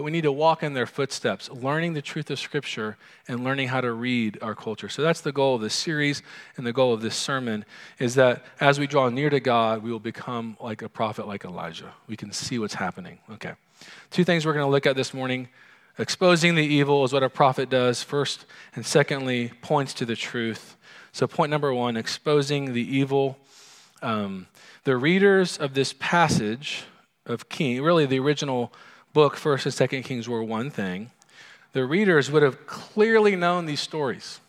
but 0.00 0.04
we 0.04 0.10
need 0.10 0.22
to 0.22 0.32
walk 0.32 0.62
in 0.62 0.72
their 0.72 0.86
footsteps, 0.86 1.50
learning 1.50 1.92
the 1.92 2.00
truth 2.00 2.30
of 2.30 2.38
Scripture 2.38 2.96
and 3.28 3.44
learning 3.44 3.68
how 3.68 3.82
to 3.82 3.92
read 3.92 4.38
our 4.40 4.54
culture. 4.54 4.88
So 4.88 5.02
that's 5.02 5.20
the 5.20 5.30
goal 5.30 5.56
of 5.56 5.60
this 5.60 5.74
series 5.74 6.22
and 6.56 6.66
the 6.66 6.72
goal 6.72 6.94
of 6.94 7.02
this 7.02 7.14
sermon 7.14 7.66
is 7.98 8.14
that 8.14 8.42
as 8.60 8.80
we 8.80 8.86
draw 8.86 9.10
near 9.10 9.28
to 9.28 9.40
God, 9.40 9.82
we 9.82 9.92
will 9.92 10.00
become 10.00 10.56
like 10.58 10.80
a 10.80 10.88
prophet 10.88 11.28
like 11.28 11.44
Elijah. 11.44 11.92
We 12.06 12.16
can 12.16 12.32
see 12.32 12.58
what's 12.58 12.72
happening. 12.72 13.18
Okay. 13.30 13.52
Two 14.10 14.24
things 14.24 14.46
we're 14.46 14.54
going 14.54 14.64
to 14.64 14.70
look 14.70 14.86
at 14.86 14.96
this 14.96 15.12
morning. 15.12 15.50
Exposing 15.98 16.54
the 16.54 16.64
evil 16.64 17.04
is 17.04 17.12
what 17.12 17.22
a 17.22 17.28
prophet 17.28 17.68
does, 17.68 18.02
first, 18.02 18.46
and 18.74 18.86
secondly, 18.86 19.52
points 19.60 19.92
to 19.92 20.06
the 20.06 20.16
truth. 20.16 20.78
So, 21.12 21.26
point 21.26 21.50
number 21.50 21.74
one 21.74 21.98
exposing 21.98 22.72
the 22.72 22.96
evil. 22.96 23.36
Um, 24.00 24.46
the 24.84 24.96
readers 24.96 25.58
of 25.58 25.74
this 25.74 25.92
passage 25.98 26.84
of 27.26 27.50
King, 27.50 27.82
really 27.82 28.06
the 28.06 28.18
original 28.18 28.72
book, 29.12 29.36
First 29.36 29.66
and 29.66 29.74
Second 29.74 30.02
Kings, 30.02 30.28
were 30.28 30.42
one 30.42 30.70
thing, 30.70 31.10
the 31.72 31.84
readers 31.84 32.30
would 32.30 32.42
have 32.42 32.66
clearly 32.66 33.36
known 33.36 33.66
these 33.66 33.80
stories. 33.80 34.40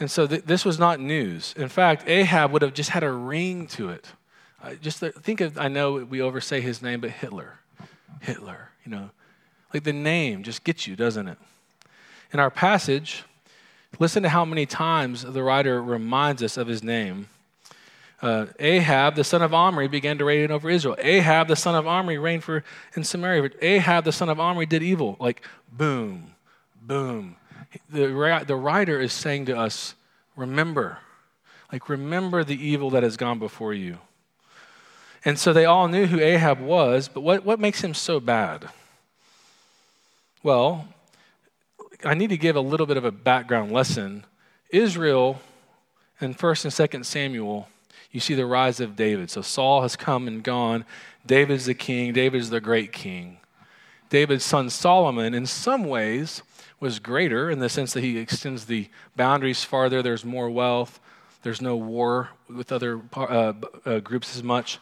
And 0.00 0.10
so 0.10 0.26
th- 0.26 0.44
this 0.44 0.64
was 0.64 0.78
not 0.78 1.00
news. 1.00 1.54
In 1.56 1.68
fact, 1.68 2.08
Ahab 2.08 2.52
would 2.52 2.62
have 2.62 2.74
just 2.74 2.90
had 2.90 3.02
a 3.02 3.10
ring 3.10 3.66
to 3.68 3.90
it. 3.90 4.06
Uh, 4.62 4.74
just 4.74 5.00
think 5.00 5.40
of, 5.40 5.58
I 5.58 5.68
know 5.68 5.94
we 5.94 6.20
oversay 6.20 6.60
his 6.60 6.82
name, 6.82 7.00
but 7.00 7.10
Hitler. 7.10 7.58
Hitler, 8.20 8.70
you 8.84 8.90
know, 8.90 9.10
like 9.72 9.84
the 9.84 9.92
name 9.92 10.42
just 10.42 10.64
gets 10.64 10.86
you, 10.86 10.96
doesn't 10.96 11.28
it? 11.28 11.38
In 12.32 12.40
our 12.40 12.50
passage, 12.50 13.24
listen 13.98 14.22
to 14.22 14.28
how 14.28 14.44
many 14.44 14.66
times 14.66 15.22
the 15.22 15.42
writer 15.42 15.82
reminds 15.82 16.42
us 16.42 16.56
of 16.56 16.66
his 16.66 16.82
name. 16.82 17.28
Uh, 18.20 18.46
Ahab, 18.58 19.14
the 19.14 19.24
son 19.24 19.42
of 19.42 19.54
Omri, 19.54 19.86
began 19.86 20.18
to 20.18 20.24
reign 20.24 20.50
over 20.50 20.68
Israel. 20.68 20.96
Ahab, 20.98 21.48
the 21.48 21.56
son 21.56 21.74
of 21.74 21.86
Omri, 21.86 22.18
reigned 22.18 22.42
for 22.42 22.64
in 22.96 23.04
Samaria. 23.04 23.50
Ahab, 23.62 24.04
the 24.04 24.12
son 24.12 24.28
of 24.28 24.40
Omri, 24.40 24.66
did 24.66 24.82
evil. 24.82 25.16
Like 25.20 25.42
boom, 25.72 26.34
boom. 26.82 27.36
The, 27.90 28.44
the 28.46 28.56
writer 28.56 29.00
is 29.00 29.12
saying 29.12 29.46
to 29.46 29.56
us, 29.56 29.94
remember. 30.36 30.98
Like, 31.72 31.88
remember 31.88 32.44
the 32.44 32.66
evil 32.66 32.90
that 32.90 33.02
has 33.02 33.16
gone 33.16 33.38
before 33.38 33.74
you. 33.74 33.98
And 35.24 35.38
so 35.38 35.52
they 35.52 35.64
all 35.64 35.88
knew 35.88 36.06
who 36.06 36.20
Ahab 36.20 36.60
was, 36.60 37.08
but 37.08 37.20
what, 37.20 37.44
what 37.44 37.60
makes 37.60 37.82
him 37.82 37.92
so 37.92 38.20
bad? 38.20 38.68
Well, 40.42 40.88
I 42.04 42.14
need 42.14 42.30
to 42.30 42.36
give 42.36 42.56
a 42.56 42.60
little 42.60 42.86
bit 42.86 42.96
of 42.96 43.04
a 43.04 43.10
background 43.10 43.72
lesson. 43.72 44.24
Israel, 44.70 45.40
in 46.20 46.34
1st 46.34 46.64
and 46.64 47.02
2nd 47.02 47.04
Samuel, 47.04 47.68
you 48.10 48.20
see 48.20 48.34
the 48.34 48.46
rise 48.46 48.80
of 48.80 48.96
David. 48.96 49.30
So 49.30 49.42
Saul 49.42 49.82
has 49.82 49.96
come 49.96 50.26
and 50.26 50.42
gone. 50.42 50.84
David's 51.26 51.66
the 51.66 51.74
king, 51.74 52.12
David's 52.12 52.50
the 52.50 52.60
great 52.60 52.92
king. 52.92 53.38
David's 54.08 54.44
son 54.44 54.70
Solomon, 54.70 55.34
in 55.34 55.44
some 55.44 55.84
ways, 55.84 56.42
was 56.80 56.98
greater 56.98 57.50
in 57.50 57.58
the 57.58 57.68
sense 57.68 57.92
that 57.92 58.02
he 58.02 58.18
extends 58.18 58.64
the 58.64 58.88
boundaries 59.16 59.64
farther. 59.64 60.02
There's 60.02 60.24
more 60.24 60.48
wealth. 60.48 61.00
There's 61.42 61.60
no 61.60 61.76
war 61.76 62.30
with 62.48 62.72
other 62.72 63.00
uh, 63.14 63.52
uh, 63.84 63.98
groups 64.00 64.36
as 64.36 64.42
much. 64.42 64.78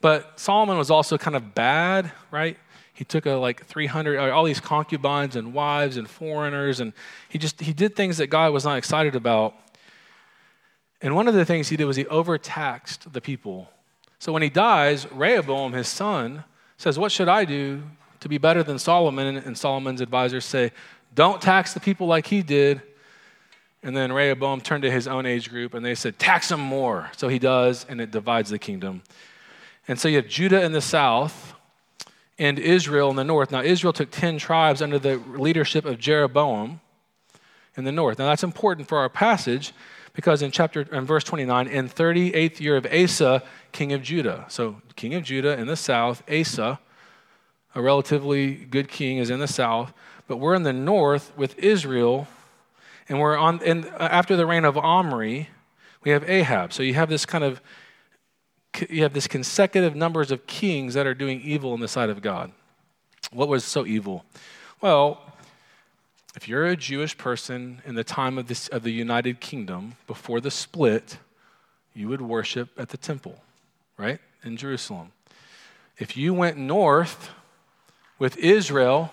But 0.00 0.38
Solomon 0.38 0.78
was 0.78 0.90
also 0.90 1.16
kind 1.16 1.36
of 1.36 1.54
bad, 1.54 2.12
right? 2.30 2.58
He 2.92 3.04
took 3.04 3.26
a, 3.26 3.32
like 3.32 3.64
300, 3.66 4.18
uh, 4.18 4.30
all 4.30 4.44
these 4.44 4.60
concubines 4.60 5.36
and 5.36 5.52
wives 5.52 5.96
and 5.96 6.08
foreigners, 6.08 6.80
and 6.80 6.92
he 7.28 7.38
just 7.38 7.60
he 7.60 7.72
did 7.72 7.94
things 7.94 8.18
that 8.18 8.28
God 8.28 8.52
was 8.52 8.64
not 8.64 8.78
excited 8.78 9.14
about. 9.14 9.54
And 11.02 11.14
one 11.14 11.28
of 11.28 11.34
the 11.34 11.44
things 11.44 11.68
he 11.68 11.76
did 11.76 11.84
was 11.84 11.96
he 11.96 12.06
overtaxed 12.06 13.12
the 13.12 13.20
people. 13.20 13.70
So 14.18 14.32
when 14.32 14.42
he 14.42 14.48
dies, 14.48 15.10
Rehoboam, 15.12 15.72
his 15.72 15.88
son, 15.88 16.44
says, 16.78 16.98
What 16.98 17.12
should 17.12 17.28
I 17.28 17.44
do 17.44 17.82
to 18.20 18.28
be 18.28 18.38
better 18.38 18.62
than 18.62 18.78
Solomon? 18.78 19.36
And 19.36 19.56
Solomon's 19.56 20.00
advisors 20.00 20.44
say, 20.44 20.72
Don't 21.14 21.40
tax 21.40 21.74
the 21.74 21.80
people 21.80 22.06
like 22.06 22.26
he 22.26 22.42
did. 22.42 22.80
And 23.82 23.96
then 23.96 24.12
Rehoboam 24.12 24.62
turned 24.62 24.82
to 24.82 24.90
his 24.90 25.06
own 25.06 25.26
age 25.26 25.50
group 25.50 25.74
and 25.74 25.84
they 25.84 25.94
said, 25.94 26.18
Tax 26.18 26.48
them 26.48 26.60
more. 26.60 27.10
So 27.16 27.28
he 27.28 27.38
does, 27.38 27.84
and 27.88 28.00
it 28.00 28.10
divides 28.10 28.50
the 28.50 28.58
kingdom. 28.58 29.02
And 29.88 29.98
so 30.00 30.08
you 30.08 30.16
have 30.16 30.28
Judah 30.28 30.62
in 30.62 30.72
the 30.72 30.80
south 30.80 31.54
and 32.38 32.58
Israel 32.58 33.10
in 33.10 33.16
the 33.16 33.24
north. 33.24 33.50
Now, 33.50 33.62
Israel 33.62 33.92
took 33.92 34.10
10 34.10 34.38
tribes 34.38 34.82
under 34.82 34.98
the 34.98 35.16
leadership 35.16 35.84
of 35.84 35.98
Jeroboam 35.98 36.80
in 37.76 37.84
the 37.84 37.92
north. 37.92 38.18
Now, 38.18 38.26
that's 38.26 38.42
important 38.42 38.88
for 38.88 38.98
our 38.98 39.08
passage 39.08 39.72
because 40.16 40.40
in 40.40 40.50
chapter 40.50 40.80
in 40.80 41.04
verse 41.04 41.22
29, 41.22 41.68
in 41.68 41.88
38th 41.88 42.58
year 42.58 42.76
of 42.76 42.86
Asa, 42.86 43.42
king 43.70 43.92
of 43.92 44.02
Judah. 44.02 44.46
So, 44.48 44.80
king 44.96 45.14
of 45.14 45.22
Judah 45.22 45.58
in 45.58 45.66
the 45.66 45.76
south, 45.76 46.22
Asa, 46.28 46.80
a 47.74 47.82
relatively 47.82 48.54
good 48.54 48.88
king, 48.88 49.18
is 49.18 49.28
in 49.28 49.40
the 49.40 49.46
south, 49.46 49.92
but 50.26 50.38
we're 50.38 50.54
in 50.54 50.62
the 50.62 50.72
north 50.72 51.36
with 51.36 51.56
Israel, 51.58 52.26
and 53.10 53.20
we're 53.20 53.36
on. 53.36 53.62
And 53.62 53.84
uh, 53.84 54.08
after 54.10 54.36
the 54.36 54.46
reign 54.46 54.64
of 54.64 54.78
Omri, 54.78 55.50
we 56.02 56.10
have 56.12 56.28
Ahab. 56.28 56.72
So 56.72 56.82
you 56.82 56.94
have 56.94 57.10
this 57.10 57.26
kind 57.26 57.44
of 57.44 57.60
you 58.88 59.02
have 59.02 59.12
this 59.12 59.26
consecutive 59.26 59.94
numbers 59.94 60.30
of 60.30 60.46
kings 60.46 60.94
that 60.94 61.06
are 61.06 61.14
doing 61.14 61.42
evil 61.42 61.74
in 61.74 61.80
the 61.80 61.88
sight 61.88 62.08
of 62.08 62.22
God. 62.22 62.52
What 63.32 63.48
was 63.48 63.64
so 63.64 63.86
evil? 63.86 64.24
Well, 64.80 65.20
if 66.36 66.46
you're 66.46 66.66
a 66.66 66.76
Jewish 66.76 67.16
person 67.16 67.80
in 67.86 67.94
the 67.94 68.04
time 68.04 68.36
of, 68.36 68.46
this, 68.46 68.68
of 68.68 68.82
the 68.82 68.90
United 68.90 69.40
Kingdom, 69.40 69.94
before 70.06 70.38
the 70.38 70.50
split, 70.50 71.16
you 71.94 72.08
would 72.08 72.20
worship 72.20 72.68
at 72.78 72.90
the 72.90 72.98
temple, 72.98 73.42
right? 73.96 74.20
In 74.44 74.58
Jerusalem. 74.58 75.12
If 75.96 76.14
you 76.14 76.34
went 76.34 76.58
north 76.58 77.30
with 78.18 78.36
Israel, 78.36 79.10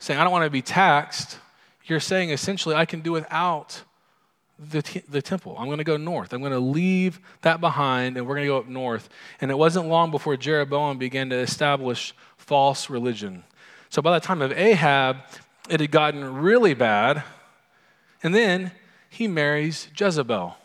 saying, 0.00 0.18
I 0.18 0.24
don't 0.24 0.32
want 0.32 0.44
to 0.44 0.50
be 0.50 0.60
taxed, 0.60 1.38
you're 1.84 2.00
saying 2.00 2.30
essentially, 2.30 2.74
I 2.74 2.84
can 2.84 3.00
do 3.00 3.12
without 3.12 3.82
the, 4.58 4.82
t- 4.82 5.02
the 5.08 5.22
temple. 5.22 5.54
I'm 5.56 5.66
going 5.66 5.78
to 5.78 5.84
go 5.84 5.96
north. 5.96 6.32
I'm 6.32 6.40
going 6.40 6.52
to 6.52 6.58
leave 6.58 7.20
that 7.42 7.60
behind 7.60 8.16
and 8.16 8.26
we're 8.26 8.34
going 8.34 8.46
to 8.46 8.52
go 8.52 8.58
up 8.58 8.68
north. 8.68 9.08
And 9.40 9.52
it 9.52 9.58
wasn't 9.58 9.86
long 9.86 10.10
before 10.10 10.36
Jeroboam 10.36 10.98
began 10.98 11.30
to 11.30 11.36
establish 11.36 12.12
false 12.36 12.90
religion. 12.90 13.44
So 13.88 14.02
by 14.02 14.18
the 14.18 14.24
time 14.24 14.42
of 14.42 14.50
Ahab, 14.50 15.18
it 15.68 15.80
had 15.80 15.90
gotten 15.90 16.36
really 16.36 16.74
bad. 16.74 17.22
And 18.22 18.34
then 18.34 18.72
he 19.08 19.28
marries 19.28 19.88
Jezebel. 19.96 20.56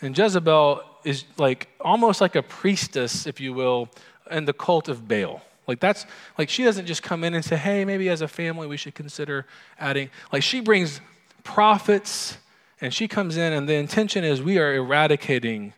And 0.00 0.16
Jezebel 0.16 0.82
is 1.04 1.24
like 1.36 1.68
almost 1.80 2.20
like 2.20 2.34
a 2.34 2.42
priestess, 2.42 3.26
if 3.26 3.40
you 3.40 3.52
will, 3.52 3.88
in 4.30 4.44
the 4.44 4.52
cult 4.52 4.88
of 4.88 5.06
Baal. 5.06 5.42
Like 5.66 5.80
that's 5.80 6.06
like 6.36 6.48
she 6.48 6.64
doesn't 6.64 6.86
just 6.86 7.02
come 7.02 7.22
in 7.22 7.34
and 7.34 7.44
say, 7.44 7.56
"Hey, 7.56 7.84
maybe 7.84 8.08
as 8.08 8.22
a 8.22 8.28
family 8.28 8.66
we 8.66 8.76
should 8.76 8.94
consider 8.94 9.46
adding." 9.78 10.10
Like 10.32 10.42
she 10.42 10.60
brings 10.60 11.00
prophets 11.44 12.38
and 12.80 12.92
she 12.92 13.06
comes 13.06 13.36
in, 13.36 13.52
and 13.52 13.68
the 13.68 13.74
intention 13.74 14.24
is 14.24 14.42
we 14.42 14.58
are 14.58 14.74
eradicating 14.74 15.74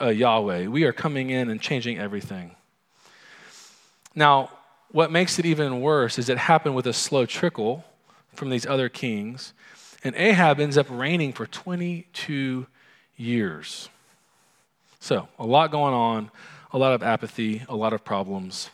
uh, 0.00 0.08
Yahweh. 0.08 0.66
We 0.66 0.84
are 0.84 0.92
coming 0.92 1.30
in 1.30 1.50
and 1.50 1.60
changing 1.60 1.98
everything. 1.98 2.54
Now, 4.14 4.50
what 4.92 5.10
makes 5.10 5.38
it 5.38 5.46
even 5.46 5.80
worse 5.80 6.18
is 6.18 6.28
it 6.28 6.38
happened 6.38 6.74
with 6.74 6.86
a 6.86 6.92
slow 6.92 7.26
trickle 7.26 7.84
from 8.34 8.50
these 8.50 8.66
other 8.66 8.88
kings, 8.88 9.52
and 10.04 10.14
Ahab 10.16 10.60
ends 10.60 10.78
up 10.78 10.86
reigning 10.90 11.32
for 11.32 11.46
22 11.46 12.66
years. 13.16 13.88
So, 15.00 15.28
a 15.38 15.46
lot 15.46 15.70
going 15.70 15.94
on, 15.94 16.30
a 16.72 16.78
lot 16.78 16.92
of 16.92 17.02
apathy, 17.02 17.62
a 17.68 17.74
lot 17.74 17.92
of 17.92 18.04
problems. 18.04 18.70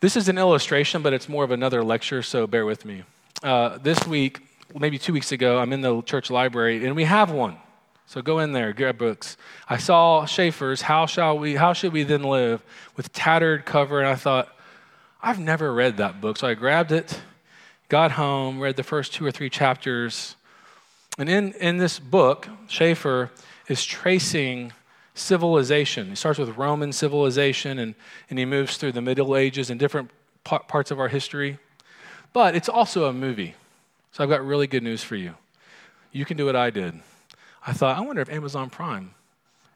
This 0.00 0.16
is 0.16 0.28
an 0.28 0.38
illustration, 0.38 1.02
but 1.02 1.12
it's 1.12 1.28
more 1.28 1.44
of 1.44 1.50
another 1.50 1.84
lecture, 1.84 2.22
so 2.22 2.46
bear 2.46 2.64
with 2.64 2.84
me. 2.84 3.02
Uh, 3.42 3.78
this 3.78 4.06
week, 4.06 4.40
maybe 4.78 4.98
two 4.98 5.12
weeks 5.12 5.32
ago, 5.32 5.58
I'm 5.58 5.72
in 5.72 5.80
the 5.80 6.00
church 6.02 6.30
library 6.30 6.86
and 6.86 6.96
we 6.96 7.04
have 7.04 7.30
one. 7.30 7.56
So 8.10 8.20
go 8.22 8.40
in 8.40 8.50
there, 8.50 8.72
grab 8.72 8.98
books. 8.98 9.36
I 9.68 9.76
saw 9.76 10.24
Schaeffer's 10.24 10.82
How 10.82 11.06
Shall 11.06 11.38
We 11.38 11.54
How 11.54 11.72
Should 11.72 11.92
We 11.92 12.02
Then 12.02 12.24
Live 12.24 12.60
with 12.96 13.12
tattered 13.12 13.64
cover, 13.64 14.00
and 14.00 14.08
I 14.08 14.16
thought, 14.16 14.48
I've 15.22 15.38
never 15.38 15.72
read 15.72 15.98
that 15.98 16.20
book. 16.20 16.36
So 16.36 16.48
I 16.48 16.54
grabbed 16.54 16.90
it, 16.90 17.20
got 17.88 18.10
home, 18.10 18.58
read 18.58 18.74
the 18.74 18.82
first 18.82 19.14
two 19.14 19.24
or 19.24 19.30
three 19.30 19.48
chapters. 19.48 20.34
And 21.18 21.28
in, 21.28 21.52
in 21.52 21.78
this 21.78 22.00
book, 22.00 22.48
Schaeffer 22.66 23.30
is 23.68 23.84
tracing 23.84 24.72
civilization. 25.14 26.08
He 26.08 26.16
starts 26.16 26.40
with 26.40 26.56
Roman 26.56 26.92
civilization 26.92 27.78
and, 27.78 27.94
and 28.28 28.40
he 28.40 28.44
moves 28.44 28.76
through 28.76 28.90
the 28.90 29.00
Middle 29.00 29.36
Ages 29.36 29.70
and 29.70 29.78
different 29.78 30.10
parts 30.42 30.90
of 30.90 30.98
our 30.98 31.06
history. 31.06 31.60
But 32.32 32.56
it's 32.56 32.68
also 32.68 33.04
a 33.04 33.12
movie. 33.12 33.54
So 34.10 34.24
I've 34.24 34.30
got 34.30 34.44
really 34.44 34.66
good 34.66 34.82
news 34.82 35.04
for 35.04 35.14
you. 35.14 35.36
You 36.10 36.24
can 36.24 36.36
do 36.36 36.44
what 36.44 36.56
I 36.56 36.70
did. 36.70 37.00
I 37.66 37.72
thought, 37.72 37.96
I 37.96 38.00
wonder 38.00 38.22
if 38.22 38.30
Amazon 38.30 38.70
Prime. 38.70 39.14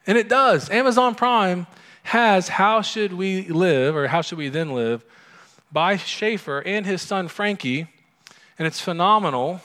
And 0.07 0.17
it 0.17 0.29
does. 0.29 0.69
Amazon 0.69 1.15
Prime 1.15 1.67
has 2.03 2.47
How 2.47 2.81
Should 2.81 3.13
We 3.13 3.47
Live, 3.47 3.95
or 3.95 4.07
How 4.07 4.21
Should 4.21 4.37
We 4.37 4.49
Then 4.49 4.73
Live, 4.73 5.03
by 5.71 5.97
Schaeffer 5.97 6.61
and 6.61 6.85
his 6.85 7.01
son 7.01 7.27
Frankie. 7.27 7.87
And 8.57 8.67
it's 8.67 8.79
phenomenal. 8.79 9.61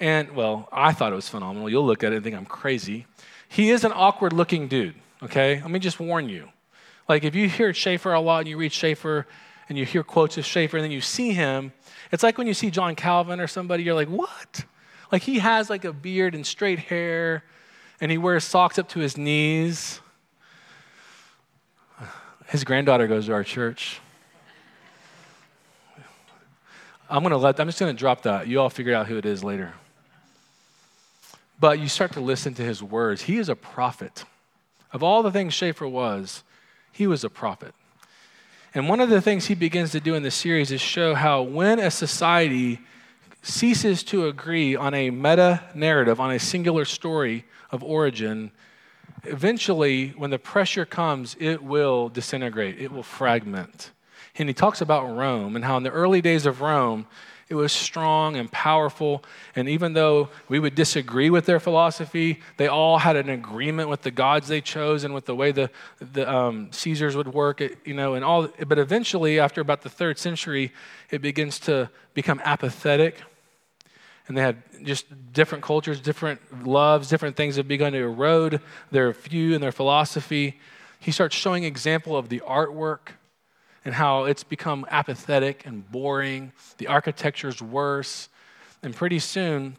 And, 0.00 0.34
well, 0.34 0.68
I 0.72 0.92
thought 0.92 1.12
it 1.12 1.16
was 1.16 1.28
phenomenal. 1.28 1.70
You'll 1.70 1.86
look 1.86 2.02
at 2.02 2.12
it 2.12 2.16
and 2.16 2.24
think 2.24 2.36
I'm 2.36 2.46
crazy. 2.46 3.06
He 3.48 3.70
is 3.70 3.84
an 3.84 3.92
awkward 3.94 4.32
looking 4.32 4.66
dude, 4.66 4.94
okay? 5.22 5.60
Let 5.60 5.70
me 5.70 5.78
just 5.78 6.00
warn 6.00 6.28
you. 6.28 6.48
Like, 7.08 7.24
if 7.24 7.34
you 7.34 7.48
hear 7.48 7.72
Schaeffer 7.72 8.12
a 8.12 8.20
lot 8.20 8.40
and 8.40 8.48
you 8.48 8.56
read 8.56 8.72
Schaeffer 8.72 9.26
and 9.68 9.78
you 9.78 9.84
hear 9.84 10.02
quotes 10.02 10.38
of 10.38 10.44
Schaeffer 10.44 10.76
and 10.76 10.84
then 10.84 10.90
you 10.90 11.00
see 11.00 11.32
him, 11.32 11.72
it's 12.10 12.22
like 12.22 12.38
when 12.38 12.46
you 12.46 12.54
see 12.54 12.70
John 12.70 12.94
Calvin 12.96 13.40
or 13.40 13.46
somebody, 13.46 13.82
you're 13.82 13.94
like, 13.94 14.08
what? 14.08 14.64
Like 15.12 15.22
he 15.22 15.38
has 15.40 15.68
like 15.68 15.84
a 15.84 15.92
beard 15.92 16.34
and 16.34 16.44
straight 16.44 16.78
hair, 16.78 17.44
and 18.00 18.10
he 18.10 18.16
wears 18.16 18.44
socks 18.44 18.78
up 18.78 18.88
to 18.90 18.98
his 18.98 19.18
knees. 19.18 20.00
His 22.48 22.64
granddaughter 22.64 23.06
goes 23.06 23.26
to 23.26 23.32
our 23.34 23.44
church. 23.44 24.00
I'm 27.10 27.22
gonna 27.22 27.36
let 27.36 27.60
I'm 27.60 27.68
just 27.68 27.78
gonna 27.78 27.92
drop 27.92 28.22
that. 28.22 28.48
You 28.48 28.58
all 28.58 28.70
figure 28.70 28.94
out 28.94 29.06
who 29.06 29.18
it 29.18 29.26
is 29.26 29.44
later. 29.44 29.74
But 31.60 31.78
you 31.78 31.88
start 31.88 32.12
to 32.12 32.20
listen 32.20 32.54
to 32.54 32.62
his 32.62 32.82
words. 32.82 33.22
He 33.22 33.36
is 33.36 33.50
a 33.50 33.54
prophet. 33.54 34.24
Of 34.92 35.02
all 35.02 35.22
the 35.22 35.30
things 35.30 35.54
Schaeffer 35.54 35.86
was, 35.86 36.42
he 36.90 37.06
was 37.06 37.22
a 37.22 37.30
prophet. 37.30 37.74
And 38.74 38.88
one 38.88 39.00
of 39.00 39.10
the 39.10 39.20
things 39.20 39.46
he 39.46 39.54
begins 39.54 39.92
to 39.92 40.00
do 40.00 40.14
in 40.14 40.22
the 40.22 40.30
series 40.30 40.72
is 40.72 40.80
show 40.80 41.14
how 41.14 41.42
when 41.42 41.78
a 41.78 41.90
society 41.90 42.80
ceases 43.42 44.02
to 44.04 44.26
agree 44.26 44.76
on 44.76 44.94
a 44.94 45.10
meta 45.10 45.62
narrative, 45.74 46.20
on 46.20 46.30
a 46.30 46.38
singular 46.38 46.84
story 46.84 47.44
of 47.70 47.82
origin, 47.82 48.52
eventually, 49.24 50.10
when 50.10 50.30
the 50.30 50.38
pressure 50.38 50.84
comes, 50.84 51.36
it 51.38 51.62
will 51.62 52.08
disintegrate, 52.08 52.80
it 52.80 52.92
will 52.92 53.02
fragment. 53.02 53.90
And 54.38 54.48
he 54.48 54.54
talks 54.54 54.80
about 54.80 55.14
Rome 55.14 55.56
and 55.56 55.64
how 55.64 55.76
in 55.76 55.82
the 55.82 55.90
early 55.90 56.20
days 56.20 56.46
of 56.46 56.60
Rome, 56.60 57.06
it 57.48 57.54
was 57.54 57.70
strong 57.70 58.36
and 58.36 58.50
powerful. 58.50 59.22
And 59.54 59.68
even 59.68 59.92
though 59.92 60.30
we 60.48 60.58
would 60.58 60.74
disagree 60.74 61.28
with 61.28 61.44
their 61.44 61.60
philosophy, 61.60 62.40
they 62.56 62.66
all 62.66 62.96
had 62.96 63.14
an 63.14 63.28
agreement 63.28 63.90
with 63.90 64.00
the 64.00 64.10
gods 64.10 64.48
they 64.48 64.62
chose 64.62 65.04
and 65.04 65.12
with 65.12 65.26
the 65.26 65.34
way 65.34 65.52
the, 65.52 65.68
the 66.00 66.32
um, 66.32 66.72
Caesars 66.72 67.14
would 67.14 67.28
work. 67.28 67.60
you 67.60 67.92
know, 67.92 68.14
and 68.14 68.24
all. 68.24 68.48
But 68.66 68.78
eventually, 68.78 69.38
after 69.38 69.60
about 69.60 69.82
the 69.82 69.90
third 69.90 70.18
century, 70.18 70.72
it 71.10 71.20
begins 71.20 71.58
to 71.60 71.90
become 72.14 72.40
apathetic. 72.42 73.20
And 74.28 74.36
they 74.36 74.42
had 74.42 74.62
just 74.84 75.06
different 75.32 75.64
cultures, 75.64 76.00
different 76.00 76.66
loves, 76.66 77.08
different 77.08 77.36
things 77.36 77.56
have 77.56 77.68
begun 77.68 77.92
to 77.92 77.98
erode 77.98 78.60
their 78.90 79.12
view 79.12 79.54
and 79.54 79.62
their 79.62 79.72
philosophy. 79.72 80.60
He 81.00 81.10
starts 81.10 81.34
showing 81.34 81.64
example 81.64 82.16
of 82.16 82.28
the 82.28 82.40
artwork 82.40 83.14
and 83.84 83.94
how 83.94 84.24
it's 84.24 84.44
become 84.44 84.86
apathetic 84.90 85.66
and 85.66 85.90
boring. 85.90 86.52
The 86.78 86.86
architecture's 86.86 87.60
worse. 87.60 88.28
And 88.82 88.94
pretty 88.94 89.18
soon, 89.18 89.76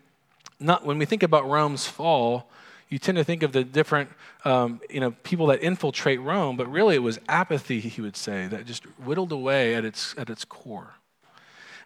not, 0.59 0.85
when 0.85 0.97
we 0.97 1.05
think 1.05 1.23
about 1.23 1.49
Rome's 1.49 1.85
fall, 1.85 2.49
you 2.89 2.99
tend 2.99 3.17
to 3.17 3.23
think 3.23 3.43
of 3.43 3.53
the 3.53 3.63
different 3.63 4.09
um, 4.45 4.81
you 4.89 4.99
know, 4.99 5.11
people 5.23 5.47
that 5.47 5.63
infiltrate 5.63 6.21
Rome, 6.21 6.57
but 6.57 6.71
really 6.71 6.95
it 6.95 6.99
was 6.99 7.19
apathy, 7.27 7.79
he 7.79 8.01
would 8.01 8.17
say, 8.17 8.47
that 8.47 8.65
just 8.65 8.83
whittled 8.99 9.31
away 9.31 9.73
at 9.75 9.85
its, 9.85 10.13
at 10.17 10.29
its 10.29 10.45
core. 10.45 10.95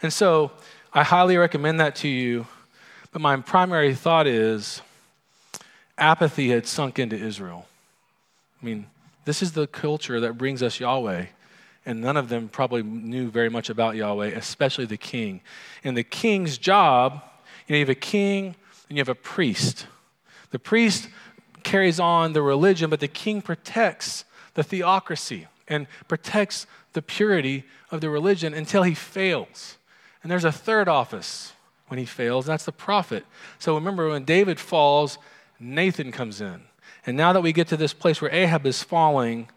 And 0.01 0.11
so 0.11 0.51
I 0.93 1.03
highly 1.03 1.37
recommend 1.37 1.79
that 1.79 1.95
to 1.97 2.07
you, 2.07 2.47
but 3.11 3.21
my 3.21 3.35
primary 3.37 3.93
thought 3.93 4.27
is 4.27 4.81
apathy 5.97 6.49
had 6.49 6.65
sunk 6.65 6.99
into 6.99 7.15
Israel. 7.15 7.67
I 8.61 8.65
mean, 8.65 8.87
this 9.25 9.41
is 9.41 9.51
the 9.51 9.67
culture 9.67 10.19
that 10.21 10.37
brings 10.37 10.63
us 10.63 10.79
Yahweh 10.79 11.25
and 11.87 12.01
none 12.01 12.17
of 12.17 12.27
them 12.27 12.49
probably 12.49 12.83
knew 12.83 13.29
very 13.29 13.49
much 13.49 13.69
about 13.69 13.95
Yahweh, 13.95 14.27
especially 14.27 14.85
the 14.85 14.97
king. 14.97 15.39
And 15.85 15.95
the 15.95 16.03
king's 16.03 16.57
job, 16.57 17.23
you 17.65 17.73
know, 17.73 17.77
you 17.77 17.85
have 17.85 17.89
a 17.89 17.95
king 17.95 18.55
and 18.89 18.97
you 18.97 18.99
have 18.99 19.09
a 19.09 19.15
priest. 19.15 19.87
The 20.51 20.59
priest 20.59 21.07
carries 21.63 21.97
on 21.97 22.33
the 22.33 22.41
religion, 22.41 22.89
but 22.89 22.99
the 22.99 23.07
king 23.07 23.41
protects 23.41 24.25
the 24.53 24.63
theocracy 24.63 25.47
and 25.69 25.87
protects 26.09 26.67
the 26.91 27.01
purity 27.01 27.63
of 27.89 28.01
the 28.01 28.09
religion 28.09 28.53
until 28.53 28.83
he 28.83 28.93
fails. 28.93 29.77
And 30.23 30.31
there's 30.31 30.45
a 30.45 30.51
third 30.51 30.87
office 30.87 31.53
when 31.87 31.99
he 31.99 32.05
fails, 32.05 32.45
that's 32.45 32.65
the 32.65 32.71
prophet. 32.71 33.25
So 33.59 33.75
remember, 33.75 34.09
when 34.09 34.25
David 34.25 34.59
falls, 34.59 35.17
Nathan 35.59 36.11
comes 36.11 36.41
in. 36.41 36.61
And 37.05 37.15
now 37.15 37.33
that 37.33 37.41
we 37.41 37.53
get 37.53 37.67
to 37.69 37.77
this 37.77 37.93
place 37.93 38.21
where 38.21 38.33
Ahab 38.33 38.65
is 38.65 38.83
falling, 38.83 39.49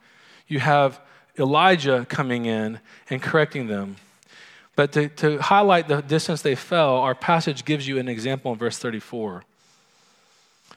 you 0.47 0.61
have 0.61 1.01
Elijah 1.39 2.07
coming 2.09 2.47
in 2.47 2.79
and 3.09 3.21
correcting 3.21 3.67
them. 3.67 3.97
But 4.77 4.93
to, 4.93 5.09
to 5.09 5.39
highlight 5.39 5.89
the 5.89 6.01
distance 6.01 6.43
they 6.43 6.55
fell, 6.55 6.97
our 6.99 7.15
passage 7.15 7.65
gives 7.65 7.89
you 7.89 7.99
an 7.99 8.09
example 8.09 8.53
in 8.53 8.59
verse 8.59 8.79
34. 8.79 9.45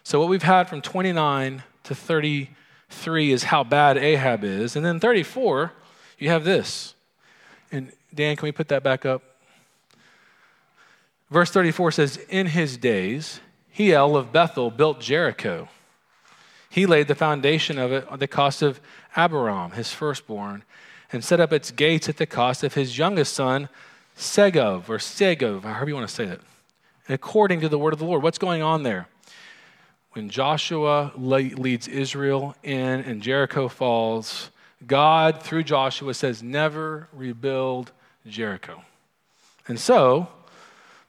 So, 0.03 0.19
what 0.19 0.27
we've 0.27 0.43
had 0.43 0.67
from 0.67 0.81
29 0.81 1.63
to 1.83 1.95
33 1.95 3.31
is 3.31 3.43
how 3.43 3.63
bad 3.63 3.97
Ahab 3.97 4.43
is. 4.43 4.75
And 4.75 4.83
then 4.83 4.99
34, 4.99 5.71
you 6.17 6.29
have 6.29 6.43
this. 6.43 6.95
And 7.71 7.91
Dan, 8.13 8.35
can 8.35 8.45
we 8.45 8.51
put 8.51 8.67
that 8.69 8.83
back 8.83 9.05
up? 9.05 9.21
Verse 11.33 11.49
34 11.49 11.93
says, 11.93 12.17
In 12.29 12.45
his 12.45 12.77
days, 12.77 13.39
Hiel 13.75 14.15
of 14.15 14.31
Bethel 14.31 14.69
built 14.69 15.01
Jericho. 15.01 15.67
He 16.69 16.85
laid 16.85 17.07
the 17.07 17.15
foundation 17.15 17.79
of 17.79 17.91
it 17.91 18.07
at 18.11 18.19
the 18.19 18.27
cost 18.27 18.61
of 18.61 18.79
Abiram, 19.15 19.71
his 19.71 19.91
firstborn, 19.91 20.63
and 21.11 21.23
set 21.23 21.39
up 21.39 21.51
its 21.51 21.71
gates 21.71 22.07
at 22.07 22.17
the 22.17 22.27
cost 22.27 22.63
of 22.63 22.75
his 22.75 22.99
youngest 22.99 23.33
son, 23.33 23.67
Segov, 24.15 24.89
or 24.89 24.99
Segov, 24.99 25.63
however 25.63 25.89
you 25.89 25.95
want 25.95 26.07
to 26.07 26.13
say 26.13 26.25
it, 26.25 26.41
according 27.09 27.61
to 27.61 27.69
the 27.69 27.79
word 27.79 27.93
of 27.93 27.99
the 27.99 28.05
Lord. 28.05 28.21
What's 28.21 28.37
going 28.37 28.61
on 28.61 28.83
there? 28.83 29.07
When 30.11 30.29
Joshua 30.29 31.13
leads 31.17 31.87
Israel 31.87 32.55
in 32.61 32.77
and 32.77 33.23
Jericho 33.23 33.69
falls, 33.69 34.51
God, 34.85 35.41
through 35.41 35.63
Joshua, 35.63 36.13
says, 36.13 36.43
Never 36.43 37.07
rebuild 37.11 37.91
Jericho. 38.27 38.83
And 39.67 39.79
so, 39.79 40.27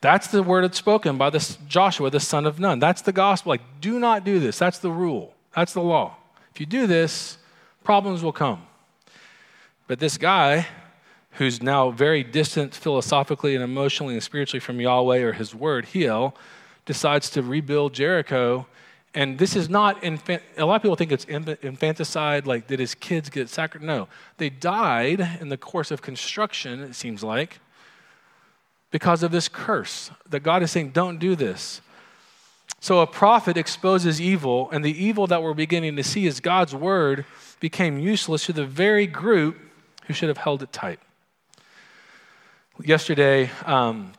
that's 0.05 0.27
the 0.27 0.43
word 0.43 0.64
that's 0.64 0.77
spoken 0.77 1.17
by 1.17 1.31
this 1.31 1.57
Joshua, 1.67 2.11
the 2.11 2.21
son 2.21 2.45
of 2.45 2.61
Nun. 2.61 2.79
That's 2.79 3.01
the 3.01 3.11
gospel. 3.11 3.49
Like, 3.49 3.62
do 3.81 3.99
not 3.99 4.23
do 4.23 4.38
this. 4.38 4.59
That's 4.59 4.79
the 4.79 4.90
rule. 4.90 5.35
That's 5.57 5.73
the 5.73 5.81
law. 5.81 6.17
If 6.53 6.61
you 6.61 6.67
do 6.67 6.87
this, 6.87 7.38
problems 7.85 8.23
will 8.23 8.31
come. 8.31 8.67
But 9.87 10.01
this 10.01 10.19
guy, 10.19 10.67
who's 11.33 11.62
now 11.62 11.90
very 11.90 12.23
distant 12.23 12.75
philosophically 12.75 13.55
and 13.55 13.64
emotionally 13.64 14.12
and 14.12 14.23
spiritually 14.23 14.61
from 14.61 14.79
Yahweh 14.79 15.21
or 15.21 15.33
his 15.33 15.55
word, 15.55 15.87
Hiel, 15.87 16.35
decides 16.85 17.31
to 17.31 17.43
rebuild 17.43 17.95
Jericho. 17.95 18.67
And 19.14 19.38
this 19.38 19.57
is 19.57 19.71
not, 19.71 20.05
infant, 20.05 20.43
a 20.59 20.67
lot 20.67 20.77
of 20.77 20.83
people 20.83 20.97
think 20.97 21.12
it's 21.12 21.25
infanticide, 21.25 22.47
like 22.47 22.67
did 22.67 22.79
his 22.79 22.95
kids 22.95 23.31
get 23.31 23.49
sacrificed? 23.49 23.87
No. 23.87 24.09
They 24.37 24.51
died 24.51 25.38
in 25.40 25.49
the 25.49 25.57
course 25.57 25.90
of 25.90 26.03
construction, 26.03 26.81
it 26.81 26.95
seems 26.95 27.25
like, 27.25 27.59
because 28.94 29.24
of 29.24 29.33
this 29.33 29.48
curse. 29.48 30.12
That 30.30 30.44
God 30.44 30.62
is 30.62 30.70
saying, 30.70 30.90
don't 30.90 31.18
do 31.18 31.35
this. 31.35 31.80
So 32.78 33.00
a 33.00 33.09
prophet 33.09 33.57
exposes 33.57 34.20
evil, 34.20 34.70
and 34.70 34.85
the 34.85 35.04
evil 35.04 35.26
that 35.26 35.42
we're 35.42 35.52
beginning 35.52 35.96
to 35.96 36.04
see 36.04 36.26
is 36.26 36.38
God's 36.38 36.76
word 36.76 37.24
became 37.59 37.98
useless 37.98 38.46
to 38.46 38.52
the 38.52 38.64
very 38.64 39.09
group 39.09 39.59
who 40.07 40.14
should 40.14 40.28
have 40.28 40.38
held 40.38 40.62
it 40.62 40.72
tight. 40.72 41.00
Yesterday, 42.85 43.50
um, 43.66 44.12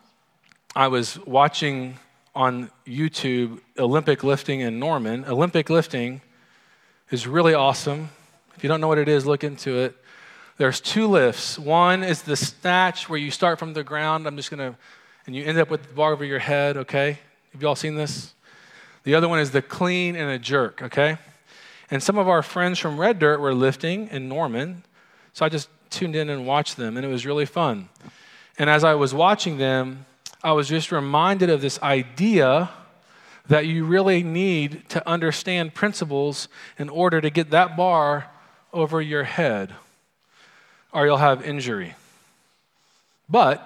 I 0.76 0.90
was 0.90 1.20
watching 1.26 1.98
on 2.36 2.70
YouTube 2.86 3.62
Olympic 3.80 4.26
lifting 4.26 4.60
in 4.60 4.78
Norman. 4.78 5.24
Olympic 5.24 5.70
lifting 5.70 6.20
is 7.12 7.28
really 7.28 7.54
awesome. 7.54 8.10
If 8.58 8.64
you 8.64 8.68
don't 8.68 8.82
know 8.82 8.90
what 8.90 8.98
it 8.98 9.08
is, 9.08 9.26
look 9.26 9.46
into 9.46 9.78
it. 9.78 9.96
There's 10.58 10.80
two 10.80 11.08
lifts. 11.08 11.60
One 11.60 12.04
is 12.04 12.22
the 12.22 12.36
snatch 12.38 13.10
where 13.10 13.20
you 13.20 13.30
start 13.30 13.60
from 13.60 13.74
the 13.74 13.84
ground. 13.84 14.26
I'm 14.26 14.38
just 14.38 14.50
going 14.50 14.72
to, 14.72 14.78
and 15.26 15.36
you 15.36 15.44
end 15.44 15.58
up 15.58 15.70
with 15.70 15.88
the 15.88 15.94
bar 15.94 16.14
over 16.14 16.24
your 16.24 16.40
head, 16.40 16.78
okay? 16.78 17.20
Have 17.52 17.62
you 17.62 17.68
all 17.68 17.76
seen 17.76 17.96
this? 17.96 18.34
The 19.04 19.16
other 19.16 19.28
one 19.28 19.40
is 19.40 19.52
the 19.52 19.62
clean 19.62 20.16
and 20.16 20.32
a 20.32 20.40
jerk, 20.40 20.82
okay? 20.82 21.18
And 21.92 22.02
some 22.02 22.18
of 22.18 22.30
our 22.30 22.42
friends 22.42 22.80
from 22.80 22.98
Red 22.98 23.20
Dirt 23.20 23.40
were 23.40 23.54
lifting 23.54 24.08
in 24.08 24.30
Norman. 24.30 24.84
So 25.34 25.46
I 25.46 25.50
just 25.50 25.70
tuned 25.90 26.16
in 26.16 26.30
and 26.30 26.48
watched 26.48 26.78
them, 26.78 26.96
and 26.96 27.06
it 27.06 27.10
was 27.10 27.26
really 27.26 27.46
fun. 27.46 27.90
And 28.58 28.70
as 28.70 28.84
I 28.84 28.96
was 28.96 29.14
watching 29.14 29.58
them, 29.58 30.06
I 30.42 30.54
was 30.54 30.70
just 30.70 30.92
reminded 30.92 31.50
of 31.50 31.62
this 31.62 31.82
idea 31.82 32.70
that 33.48 33.66
you 33.66 33.86
really 33.86 34.24
need 34.24 34.88
to 34.90 35.08
understand 35.08 35.74
principles 35.74 36.48
in 36.80 36.88
order 36.88 37.20
to 37.20 37.30
get 37.30 37.52
that 37.52 37.76
bar 37.76 38.32
over 38.72 39.02
your 39.02 39.24
head, 39.24 39.74
or 40.96 41.06
you'll 41.06 41.18
have 41.18 41.46
injury. 41.46 41.94
But 43.30 43.62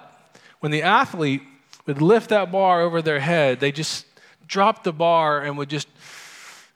when 0.61 0.71
the 0.71 0.81
athlete 0.81 1.43
would 1.85 2.01
lift 2.01 2.29
that 2.29 2.51
bar 2.51 2.81
over 2.81 3.03
their 3.03 3.19
head, 3.19 3.59
they 3.59 3.71
just 3.71 4.07
drop 4.47 4.83
the 4.83 4.91
bar 4.91 5.41
and 5.41 5.55
would 5.57 5.69
just 5.69 5.87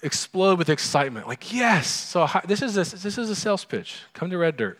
explode 0.03 0.59
with 0.59 0.69
excitement. 0.69 1.27
Like, 1.27 1.51
yes. 1.51 1.87
So 1.87 2.29
this 2.45 2.61
is 2.61 2.77
a, 2.77 2.95
this 2.95 3.17
is 3.17 3.31
a 3.31 3.35
sales 3.35 3.65
pitch. 3.65 4.01
Come 4.13 4.29
to 4.29 4.37
Red 4.37 4.55
Dirt. 4.55 4.79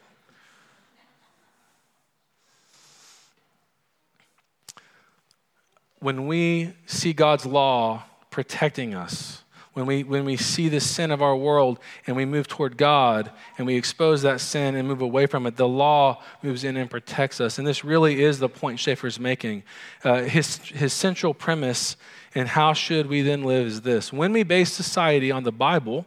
When 5.99 6.27
we 6.27 6.73
see 6.86 7.13
God's 7.13 7.47
law 7.47 8.03
protecting 8.29 8.93
us, 8.93 9.33
when 9.73 9.88
we, 9.88 10.03
when 10.03 10.23
we 10.23 10.38
see 10.38 10.69
the 10.69 10.79
sin 10.79 11.09
of 11.09 11.21
our 11.21 11.36
world 11.36 11.79
and 12.05 12.15
we 12.15 12.25
move 12.25 12.47
toward 12.47 12.77
God 12.77 13.31
and 13.57 13.65
we 13.65 13.75
expose 13.75 14.21
that 14.21 14.39
sin 14.39 14.75
and 14.75 14.88
move 14.88 15.01
away 15.01 15.25
from 15.25 15.47
it, 15.47 15.55
the 15.55 15.67
law 15.67 16.21
moves 16.43 16.63
in 16.63 16.77
and 16.77 16.89
protects 16.89 17.41
us. 17.41 17.57
And 17.57 17.67
this 17.67 17.83
really 17.83 18.23
is 18.23 18.38
the 18.38 18.49
point 18.49 18.79
Schaeffer's 18.79 19.19
making. 19.19 19.63
Uh, 20.03 20.21
his, 20.23 20.57
his 20.57 20.93
central 20.93 21.33
premise 21.33 21.97
and 22.36 22.49
how 22.49 22.73
should 22.73 23.07
we 23.07 23.21
then 23.21 23.43
live 23.43 23.65
is 23.65 23.81
this 23.81 24.13
when 24.13 24.31
we 24.31 24.43
base 24.43 24.71
society 24.71 25.31
on 25.31 25.43
the 25.43 25.51
Bible, 25.51 26.05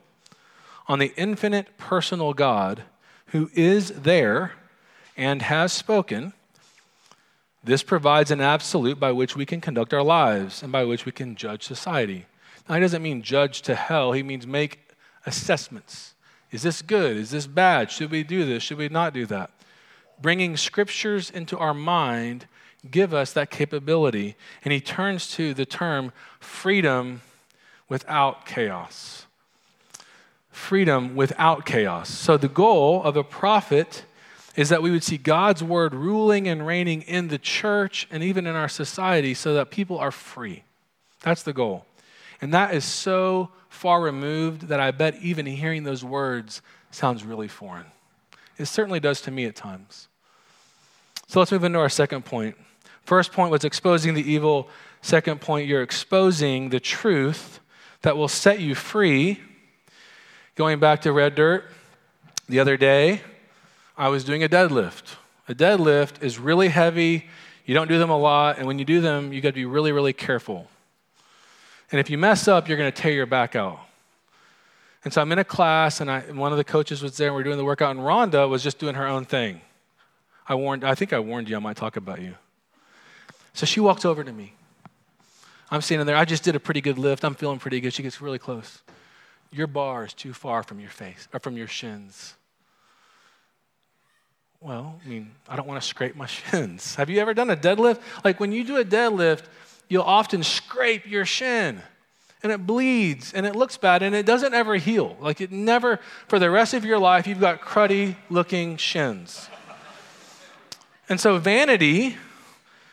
on 0.87 1.01
the 1.01 1.13
infinite 1.17 1.77
personal 1.77 2.35
God 2.35 2.85
who 3.27 3.51
is 3.55 3.91
there 3.91 4.53
and 5.17 5.43
has 5.43 5.73
spoken, 5.73 6.33
this 7.65 7.83
provides 7.83 8.31
an 8.31 8.41
absolute 8.41 9.01
by 9.01 9.11
which 9.11 9.35
we 9.35 9.45
can 9.45 9.61
conduct 9.61 9.93
our 9.93 10.05
lives 10.05 10.63
and 10.63 10.71
by 10.71 10.85
which 10.85 11.05
we 11.05 11.11
can 11.11 11.35
judge 11.35 11.65
society. 11.65 12.27
Now, 12.69 12.75
he 12.77 12.81
doesn't 12.81 13.03
mean 13.03 13.23
judge 13.23 13.63
to 13.63 13.75
hell, 13.75 14.13
he 14.13 14.23
means 14.23 14.47
make 14.47 14.81
assessments. 15.25 16.15
Is 16.51 16.63
this 16.63 16.83
good? 16.83 17.17
Is 17.17 17.31
this 17.31 17.47
bad? 17.47 17.91
Should 17.91 18.11
we 18.11 18.23
do 18.23 18.45
this? 18.45 18.63
Should 18.63 18.79
we 18.79 18.89
not 18.89 19.13
do 19.13 19.27
that? 19.27 19.51
Bringing 20.21 20.57
scriptures 20.57 21.31
into 21.31 21.59
our 21.59 21.75
mind 21.75 22.47
give 22.91 23.13
us 23.13 23.33
that 23.33 23.51
capability. 23.51 24.37
And 24.65 24.73
he 24.73 24.81
turns 24.81 25.29
to 25.33 25.55
the 25.55 25.67
term 25.67 26.13
freedom 26.41 27.23
without 27.89 28.47
chaos. 28.47 29.27
Freedom 30.51 31.15
without 31.15 31.67
chaos. 31.67 32.09
So, 32.09 32.37
the 32.37 32.49
goal 32.49 33.03
of 33.03 33.17
a 33.17 33.25
prophet 33.25 34.05
is 34.57 34.71
that 34.71 34.83
we 34.83 34.91
would 34.91 35.05
see 35.05 35.19
God's 35.19 35.63
word 35.63 35.95
ruling 35.95 36.49
and 36.49 36.67
reigning 36.67 37.03
in 37.03 37.29
the 37.29 37.39
church 37.39 38.09
and 38.11 38.23
even 38.23 38.47
in 38.47 38.55
our 38.55 38.69
society 38.69 39.35
so 39.35 39.53
that 39.55 39.71
people 39.71 39.99
are 39.99 40.11
free. 40.11 40.65
That's 41.21 41.43
the 41.43 41.53
goal. 41.53 41.86
And 42.41 42.53
that 42.55 42.75
is 42.75 42.85
so 42.85 43.51
far 43.69 44.01
removed 44.01 44.69
that 44.69 44.81
I 44.81 44.91
bet 44.91 45.17
even 45.23 45.47
hearing 45.47 45.85
those 45.85 46.05
words 46.05 46.63
sounds 46.91 47.25
really 47.25 47.49
foreign. 47.49 47.87
It 48.59 48.67
certainly 48.67 49.01
does 49.01 49.21
to 49.23 49.31
me 49.31 49.45
at 49.45 49.57
times. 49.57 50.09
So 51.29 51.41
let's 51.41 51.53
move 51.53 51.65
into 51.65 51.79
our 51.79 51.89
second 51.89 52.25
point. 52.25 52.57
First 53.05 53.33
point 53.33 53.51
was 53.51 53.65
exposing 53.65 54.15
the 54.15 54.31
evil. 54.31 54.69
Second 55.03 55.41
point, 55.41 55.69
you're 55.69 55.83
exposing 55.83 56.71
the 56.71 56.81
truth 56.81 57.61
that 58.03 58.17
will 58.17 58.29
set 58.29 58.61
you 58.61 58.75
free. 58.75 59.41
Going 60.55 60.81
back 60.81 61.03
to 61.03 61.13
red 61.13 61.35
dirt, 61.35 61.65
the 62.49 62.61
other 62.61 62.77
day, 62.77 63.21
I 63.97 64.09
was 64.09 64.25
doing 64.25 64.43
a 64.43 64.49
deadlift. 64.49 65.17
A 65.49 65.55
deadlift 65.55 66.23
is 66.23 66.39
really 66.39 66.69
heavy. 66.69 67.27
You 67.65 67.75
don't 67.75 67.89
do 67.89 67.99
them 67.99 68.11
a 68.11 68.19
lot, 68.19 68.59
and 68.59 68.67
when 68.67 68.79
you 68.79 68.85
do 68.85 69.01
them, 69.01 69.33
you 69.33 69.41
got 69.41 69.51
to 69.51 69.55
be 69.55 69.65
really, 69.65 69.93
really 69.93 70.13
careful. 70.13 70.69
And 71.91 72.01
if 72.01 72.11
you 72.11 72.19
mess 72.19 72.49
up, 72.49 72.69
you're 72.69 72.79
going 72.79 72.91
to 72.91 73.03
tear 73.03 73.13
your 73.13 73.27
back 73.27 73.55
out. 73.55 73.81
And 75.05 75.13
so 75.13 75.21
I'm 75.21 75.31
in 75.31 75.39
a 75.39 75.45
class, 75.45 76.01
and, 76.01 76.11
I, 76.11 76.19
and 76.19 76.37
one 76.37 76.51
of 76.51 76.59
the 76.59 76.65
coaches 76.65 77.01
was 77.01 77.17
there, 77.17 77.29
and 77.29 77.37
we 77.37 77.43
are 77.43 77.45
doing 77.45 77.59
the 77.59 77.65
workout, 77.65 77.95
and 77.95 78.01
Rhonda 78.01 78.49
was 78.49 78.63
just 78.63 78.79
doing 78.79 78.97
her 78.97 79.07
own 79.07 79.25
thing. 79.25 79.61
I 80.49 80.57
warned, 80.57 80.85
I 80.85 80.95
think 80.95 81.13
I 81.13 81.21
warned 81.21 81.49
you 81.49 81.57
I 81.57 81.61
might 81.61 81.77
talk 81.77 81.97
about 81.97 82.21
you. 82.21 82.35
So 83.53 83.67
she 83.67 83.81
walks 83.81 84.05
over 84.05 84.25
to 84.25 84.33
me. 84.33 84.55
I'm 85.71 85.81
standing 85.81 86.07
there. 86.07 86.17
I 86.17 86.25
just 86.25 86.43
did 86.43 86.55
a 86.55 86.61
pretty 86.61 86.81
good 86.81 86.99
lift. 86.99 87.25
I'm 87.25 87.35
feeling 87.35 87.59
pretty 87.59 87.81
good. 87.81 87.93
She 87.93 88.03
gets 88.03 88.21
really 88.21 88.39
close. 88.39 88.83
Your 89.51 89.67
bar 89.67 90.05
is 90.05 90.13
too 90.13 90.33
far 90.33 90.63
from 90.63 90.81
your 90.81 90.91
face 90.91 91.29
or 91.33 91.41
from 91.41 91.57
your 91.57 91.67
shins. 91.67 92.35
Well, 94.61 95.01
I 95.05 95.09
mean, 95.09 95.31
I 95.49 95.57
don't 95.57 95.67
want 95.67 95.81
to 95.81 95.87
scrape 95.87 96.17
my 96.17 96.27
shins. 96.51 96.95
Have 96.97 97.11
you 97.11 97.21
ever 97.21 97.35
done 97.35 97.51
a 97.51 97.57
deadlift? 97.57 98.01
Like 98.25 98.41
when 98.41 98.53
you 98.53 98.65
do 98.65 98.77
a 98.77 98.85
deadlift, 98.85 99.45
you'll 99.89 100.03
often 100.03 100.43
scrape 100.43 101.07
your 101.07 101.25
shin 101.25 101.83
and 102.43 102.53
it 102.53 102.67
bleeds 102.67 103.33
and 103.33 103.47
it 103.47 103.57
looks 103.57 103.77
bad 103.77 104.03
and 104.03 104.15
it 104.15 104.27
doesn't 104.27 104.55
ever 104.55 104.77
heal. 104.77 105.17
Like 105.21 105.41
it 105.41 105.51
never, 105.51 105.99
for 106.29 106.39
the 106.39 106.51
rest 106.51 106.75
of 106.75 106.85
your 106.85 106.99
life, 106.99 107.27
you've 107.27 107.41
got 107.41 107.61
cruddy 107.61 108.17
looking 108.31 108.77
shins. 108.77 109.49
And 111.09 111.21
so 111.21 111.39
vanity 111.39 112.17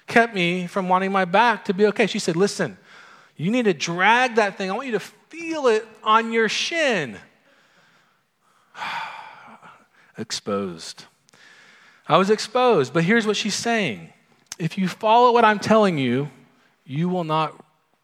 kept 0.07 0.35
me 0.35 0.67
from 0.67 0.89
wanting 0.89 1.11
my 1.11 1.25
back 1.25 1.65
to 1.65 1.73
be 1.73 1.85
okay. 1.87 2.07
She 2.07 2.19
said, 2.19 2.35
Listen, 2.35 2.77
you 3.35 3.49
need 3.49 3.65
to 3.65 3.73
drag 3.73 4.35
that 4.35 4.57
thing. 4.57 4.69
I 4.69 4.73
want 4.73 4.85
you 4.85 4.93
to 4.93 4.99
feel 4.99 5.67
it 5.67 5.87
on 6.03 6.31
your 6.31 6.49
shin. 6.49 7.17
exposed. 10.17 11.05
I 12.07 12.17
was 12.17 12.29
exposed, 12.29 12.93
but 12.93 13.03
here's 13.03 13.25
what 13.25 13.37
she's 13.37 13.55
saying 13.55 14.11
if 14.59 14.77
you 14.77 14.87
follow 14.87 15.31
what 15.31 15.43
I'm 15.43 15.59
telling 15.59 15.97
you, 15.97 16.29
you 16.85 17.09
will 17.09 17.23
not 17.23 17.53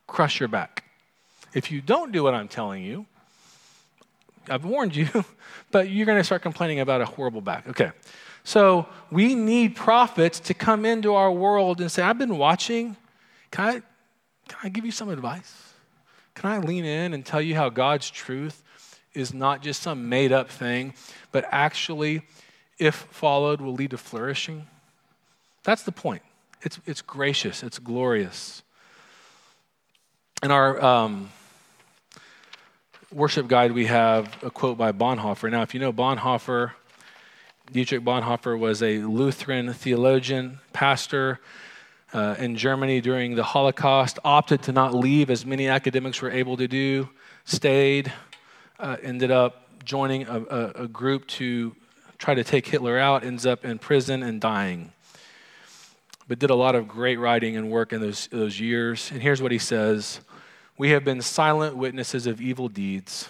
crush 0.07 0.39
your 0.39 0.49
back. 0.49 0.83
If 1.53 1.71
you 1.71 1.81
don't 1.81 2.11
do 2.11 2.23
what 2.23 2.33
I'm 2.33 2.47
telling 2.47 2.83
you, 2.83 3.05
I've 4.49 4.65
warned 4.65 4.95
you, 4.95 5.07
but 5.71 5.89
you're 5.89 6.05
going 6.05 6.17
to 6.17 6.23
start 6.23 6.41
complaining 6.41 6.79
about 6.79 7.01
a 7.01 7.05
horrible 7.05 7.41
back. 7.41 7.67
Okay. 7.67 7.91
So 8.43 8.87
we 9.11 9.35
need 9.35 9.75
prophets 9.75 10.39
to 10.41 10.53
come 10.53 10.85
into 10.85 11.13
our 11.13 11.31
world 11.31 11.81
and 11.81 11.91
say, 11.91 12.01
I've 12.01 12.17
been 12.17 12.37
watching. 12.37 12.95
Can 13.51 13.65
I, 13.65 13.71
can 14.47 14.59
I 14.63 14.69
give 14.69 14.85
you 14.85 14.91
some 14.91 15.09
advice? 15.09 15.73
Can 16.35 16.49
I 16.49 16.59
lean 16.59 16.85
in 16.85 17.13
and 17.13 17.25
tell 17.25 17.41
you 17.41 17.55
how 17.55 17.69
God's 17.69 18.09
truth 18.09 18.63
is 19.13 19.33
not 19.33 19.61
just 19.61 19.81
some 19.81 20.07
made 20.07 20.31
up 20.31 20.49
thing, 20.49 20.93
but 21.31 21.45
actually, 21.51 22.21
if 22.77 22.95
followed, 22.95 23.59
will 23.59 23.73
lead 23.73 23.91
to 23.91 23.97
flourishing? 23.97 24.67
That's 25.63 25.83
the 25.83 25.91
point. 25.91 26.21
It's, 26.61 26.79
it's 26.85 27.01
gracious, 27.01 27.63
it's 27.63 27.79
glorious. 27.79 28.63
In 30.41 30.51
our 30.51 30.81
um, 30.81 31.31
worship 33.11 33.49
guide, 33.49 33.73
we 33.73 33.87
have 33.87 34.41
a 34.41 34.49
quote 34.49 34.77
by 34.77 34.93
Bonhoeffer. 34.93 35.51
Now, 35.51 35.63
if 35.63 35.73
you 35.73 35.81
know 35.81 35.91
Bonhoeffer, 35.91 36.71
Dietrich 37.73 38.05
Bonhoeffer 38.05 38.57
was 38.57 38.81
a 38.81 38.99
Lutheran 38.99 39.73
theologian, 39.73 40.59
pastor 40.71 41.41
uh, 42.13 42.35
in 42.39 42.55
Germany 42.55 43.01
during 43.01 43.35
the 43.35 43.43
Holocaust, 43.43 44.17
opted 44.23 44.63
to 44.63 44.71
not 44.71 44.93
leave 44.93 45.29
as 45.29 45.45
many 45.45 45.67
academics 45.67 46.21
were 46.21 46.31
able 46.31 46.55
to 46.55 46.69
do, 46.69 47.09
stayed, 47.43 48.13
uh, 48.79 48.95
ended 49.03 49.31
up 49.31 49.67
joining 49.83 50.25
a, 50.25 50.39
a, 50.39 50.71
a 50.83 50.87
group 50.87 51.27
to 51.27 51.75
try 52.17 52.33
to 52.33 52.45
take 52.45 52.65
Hitler 52.65 52.97
out, 52.97 53.25
ends 53.25 53.45
up 53.45 53.65
in 53.65 53.77
prison 53.77 54.23
and 54.23 54.39
dying. 54.39 54.93
But 56.29 56.37
did 56.37 56.51
a 56.51 56.55
lot 56.55 56.75
of 56.75 56.87
great 56.87 57.17
writing 57.17 57.57
and 57.57 57.71
work 57.71 57.91
in 57.91 58.01
those, 58.01 58.27
those 58.27 58.59
years. 58.59 59.09
And 59.11 59.19
here's 59.19 59.41
what 59.41 59.51
he 59.51 59.57
says 59.57 60.21
We 60.77 60.91
have 60.91 61.03
been 61.03 61.21
silent 61.21 61.75
witnesses 61.75 62.27
of 62.27 62.39
evil 62.39 62.69
deeds. 62.69 63.27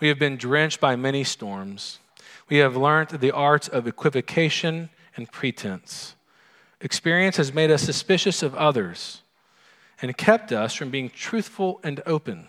We 0.00 0.08
have 0.08 0.18
been 0.18 0.36
drenched 0.36 0.80
by 0.80 0.96
many 0.96 1.24
storms. 1.24 1.98
We 2.50 2.58
have 2.58 2.76
learned 2.76 3.08
the 3.08 3.30
arts 3.30 3.68
of 3.68 3.86
equivocation 3.86 4.90
and 5.16 5.32
pretense. 5.32 6.14
Experience 6.82 7.38
has 7.38 7.54
made 7.54 7.70
us 7.70 7.80
suspicious 7.80 8.42
of 8.42 8.54
others 8.54 9.22
and 10.02 10.14
kept 10.14 10.52
us 10.52 10.74
from 10.74 10.90
being 10.90 11.08
truthful 11.08 11.80
and 11.82 12.02
open. 12.04 12.48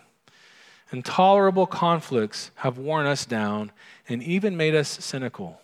Intolerable 0.91 1.65
conflicts 1.65 2.52
have 2.56 2.78
worn 2.78 3.06
us 3.06 3.26
down 3.26 3.72
and 4.10 4.22
even 4.22 4.58
made 4.58 4.76
us 4.76 4.89
cynical. 4.89 5.62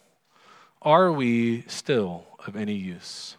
Are 0.81 1.11
we 1.11 1.63
still 1.63 2.23
of 2.47 2.55
any 2.55 2.75
use? 2.75 3.35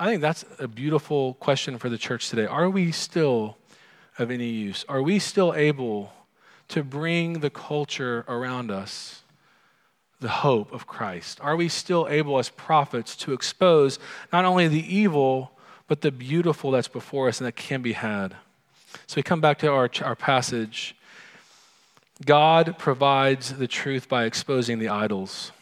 I 0.00 0.06
think 0.06 0.22
that's 0.22 0.46
a 0.58 0.66
beautiful 0.66 1.34
question 1.34 1.76
for 1.76 1.90
the 1.90 1.98
church 1.98 2.30
today. 2.30 2.46
Are 2.46 2.70
we 2.70 2.90
still 2.90 3.58
of 4.18 4.30
any 4.30 4.48
use? 4.48 4.82
Are 4.88 5.02
we 5.02 5.18
still 5.18 5.52
able 5.54 6.10
to 6.68 6.82
bring 6.82 7.40
the 7.40 7.50
culture 7.50 8.24
around 8.26 8.70
us 8.70 9.24
the 10.18 10.30
hope 10.30 10.72
of 10.72 10.86
Christ? 10.86 11.38
Are 11.42 11.54
we 11.54 11.68
still 11.68 12.08
able 12.08 12.38
as 12.38 12.48
prophets 12.48 13.14
to 13.16 13.34
expose 13.34 13.98
not 14.32 14.46
only 14.46 14.68
the 14.68 14.96
evil, 14.96 15.52
but 15.86 16.00
the 16.00 16.10
beautiful 16.10 16.70
that's 16.70 16.88
before 16.88 17.28
us 17.28 17.38
and 17.38 17.46
that 17.46 17.56
can 17.56 17.82
be 17.82 17.92
had? 17.92 18.34
So 19.06 19.16
we 19.16 19.22
come 19.22 19.42
back 19.42 19.58
to 19.58 19.70
our, 19.70 19.90
our 20.02 20.16
passage. 20.16 20.96
God 22.24 22.78
provides 22.78 23.52
the 23.52 23.68
truth 23.68 24.08
by 24.08 24.24
exposing 24.24 24.78
the 24.78 24.88
idols. 24.88 25.52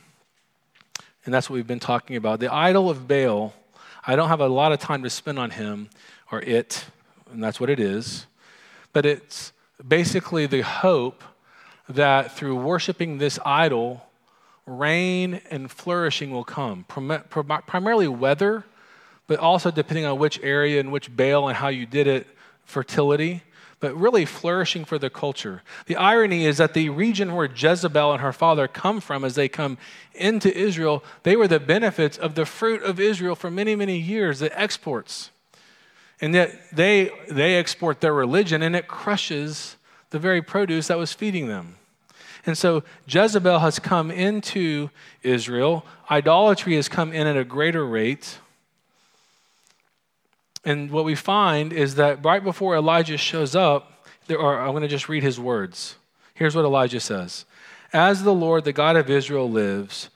And 1.24 1.34
that's 1.34 1.50
what 1.50 1.54
we've 1.54 1.66
been 1.66 1.80
talking 1.80 2.14
about. 2.14 2.38
The 2.38 2.54
idol 2.54 2.88
of 2.88 3.08
Baal, 3.08 3.52
I 4.08 4.16
don't 4.16 4.28
have 4.28 4.40
a 4.40 4.48
lot 4.48 4.72
of 4.72 4.78
time 4.78 5.02
to 5.02 5.10
spend 5.10 5.38
on 5.38 5.50
him 5.50 5.90
or 6.32 6.40
it, 6.40 6.86
and 7.30 7.44
that's 7.44 7.60
what 7.60 7.68
it 7.68 7.78
is. 7.78 8.24
But 8.94 9.04
it's 9.04 9.52
basically 9.86 10.46
the 10.46 10.62
hope 10.62 11.22
that 11.90 12.32
through 12.32 12.56
worshiping 12.56 13.18
this 13.18 13.38
idol, 13.44 14.06
rain 14.64 15.42
and 15.50 15.70
flourishing 15.70 16.30
will 16.30 16.42
come, 16.42 16.86
primarily 16.88 18.08
weather, 18.08 18.64
but 19.26 19.40
also 19.40 19.70
depending 19.70 20.06
on 20.06 20.18
which 20.18 20.40
area 20.42 20.80
and 20.80 20.90
which 20.90 21.14
Baal 21.14 21.46
and 21.46 21.58
how 21.58 21.68
you 21.68 21.84
did 21.84 22.06
it, 22.06 22.26
fertility, 22.64 23.42
but 23.80 23.96
really 23.96 24.24
flourishing 24.24 24.84
for 24.84 24.98
the 24.98 25.10
culture. 25.10 25.62
The 25.86 25.96
irony 25.96 26.46
is 26.46 26.58
that 26.58 26.74
the 26.74 26.88
region 26.90 27.34
where 27.34 27.48
Jezebel 27.52 28.12
and 28.12 28.20
her 28.20 28.32
father 28.32 28.66
come 28.66 29.00
from 29.00 29.24
as 29.24 29.34
they 29.34 29.48
come 29.48 29.78
into 30.14 30.56
Israel, 30.56 31.04
they 31.22 31.36
were 31.36 31.48
the 31.48 31.60
benefits 31.60 32.18
of 32.18 32.34
the 32.34 32.44
fruit 32.44 32.82
of 32.82 32.98
Israel 32.98 33.34
for 33.34 33.50
many, 33.50 33.76
many 33.76 33.98
years, 33.98 34.40
the 34.40 34.60
exports. 34.60 35.30
And 36.20 36.34
yet 36.34 36.54
they, 36.72 37.10
they 37.30 37.56
export 37.56 38.00
their 38.00 38.14
religion 38.14 38.62
and 38.62 38.74
it 38.74 38.88
crushes 38.88 39.76
the 40.10 40.18
very 40.18 40.42
produce 40.42 40.88
that 40.88 40.98
was 40.98 41.12
feeding 41.12 41.46
them. 41.46 41.76
And 42.46 42.56
so 42.56 42.82
Jezebel 43.06 43.58
has 43.60 43.78
come 43.78 44.10
into 44.10 44.90
Israel. 45.22 45.84
Idolatry 46.10 46.74
has 46.76 46.88
come 46.88 47.12
in 47.12 47.26
at 47.26 47.36
a 47.36 47.44
greater 47.44 47.86
rate. 47.86 48.38
And 50.68 50.90
what 50.90 51.06
we 51.06 51.14
find 51.14 51.72
is 51.72 51.94
that 51.94 52.22
right 52.22 52.44
before 52.44 52.76
Elijah 52.76 53.16
shows 53.16 53.54
up, 53.54 54.06
there 54.26 54.38
are, 54.38 54.60
I'm 54.60 54.72
going 54.72 54.82
to 54.82 54.88
just 54.88 55.08
read 55.08 55.22
his 55.22 55.40
words. 55.40 55.96
Here's 56.34 56.54
what 56.54 56.66
Elijah 56.66 57.00
says 57.00 57.46
As 57.90 58.22
the 58.22 58.34
Lord, 58.34 58.64
the 58.64 58.74
God 58.74 58.94
of 58.94 59.08
Israel, 59.08 59.50
lives, 59.50 60.10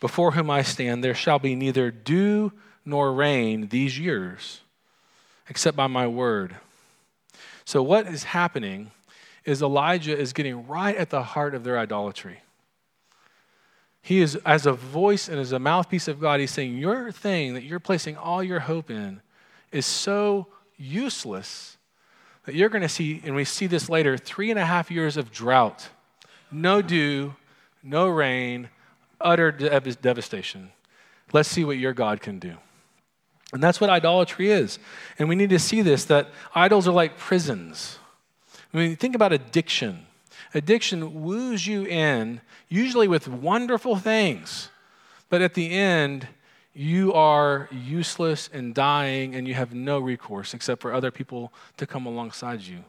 before 0.00 0.32
whom 0.32 0.50
I 0.50 0.62
stand, 0.62 1.04
there 1.04 1.14
shall 1.14 1.38
be 1.38 1.54
neither 1.54 1.92
dew 1.92 2.50
nor 2.84 3.12
rain 3.12 3.68
these 3.68 3.96
years, 3.96 4.62
except 5.48 5.76
by 5.76 5.86
my 5.86 6.08
word. 6.08 6.56
So, 7.64 7.80
what 7.80 8.08
is 8.08 8.24
happening 8.24 8.90
is 9.44 9.62
Elijah 9.62 10.18
is 10.18 10.32
getting 10.32 10.66
right 10.66 10.96
at 10.96 11.10
the 11.10 11.22
heart 11.22 11.54
of 11.54 11.62
their 11.62 11.78
idolatry. 11.78 12.40
He 14.02 14.20
is, 14.20 14.34
as 14.44 14.66
a 14.66 14.72
voice 14.72 15.28
and 15.28 15.38
as 15.38 15.52
a 15.52 15.60
mouthpiece 15.60 16.08
of 16.08 16.18
God, 16.18 16.40
he's 16.40 16.50
saying, 16.50 16.76
Your 16.76 17.12
thing 17.12 17.54
that 17.54 17.62
you're 17.62 17.78
placing 17.78 18.16
all 18.16 18.42
your 18.42 18.58
hope 18.58 18.90
in 18.90 19.22
is 19.72 19.86
so 19.86 20.46
useless 20.76 21.76
that 22.44 22.54
you're 22.54 22.68
going 22.68 22.82
to 22.82 22.88
see, 22.88 23.20
and 23.24 23.34
we 23.34 23.44
see 23.44 23.66
this 23.66 23.88
later, 23.88 24.16
three 24.16 24.50
and 24.50 24.58
a 24.58 24.64
half 24.64 24.90
years 24.90 25.16
of 25.16 25.32
drought, 25.32 25.88
no 26.50 26.82
dew, 26.82 27.34
no 27.82 28.08
rain, 28.08 28.68
utter 29.20 29.50
devastation. 29.50 30.70
Let's 31.32 31.48
see 31.48 31.64
what 31.64 31.78
your 31.78 31.94
God 31.94 32.20
can 32.20 32.38
do. 32.38 32.56
And 33.52 33.62
that's 33.62 33.80
what 33.80 33.90
idolatry 33.90 34.50
is. 34.50 34.78
And 35.18 35.28
we 35.28 35.36
need 35.36 35.50
to 35.50 35.58
see 35.58 35.82
this 35.82 36.04
that 36.06 36.28
idols 36.54 36.88
are 36.88 36.92
like 36.92 37.18
prisons. 37.18 37.98
I 38.72 38.78
mean, 38.78 38.96
think 38.96 39.14
about 39.14 39.32
addiction. 39.32 40.06
Addiction 40.54 41.22
woos 41.22 41.66
you 41.66 41.84
in, 41.84 42.40
usually 42.68 43.08
with 43.08 43.28
wonderful 43.28 43.96
things, 43.96 44.68
but 45.28 45.40
at 45.40 45.54
the 45.54 45.72
end, 45.72 46.28
you 46.74 47.12
are 47.12 47.68
useless 47.70 48.48
and 48.52 48.74
dying, 48.74 49.34
and 49.34 49.46
you 49.46 49.54
have 49.54 49.74
no 49.74 49.98
recourse 49.98 50.54
except 50.54 50.80
for 50.80 50.94
other 50.94 51.10
people 51.10 51.52
to 51.76 51.86
come 51.86 52.06
alongside 52.06 52.62
you. 52.62 52.84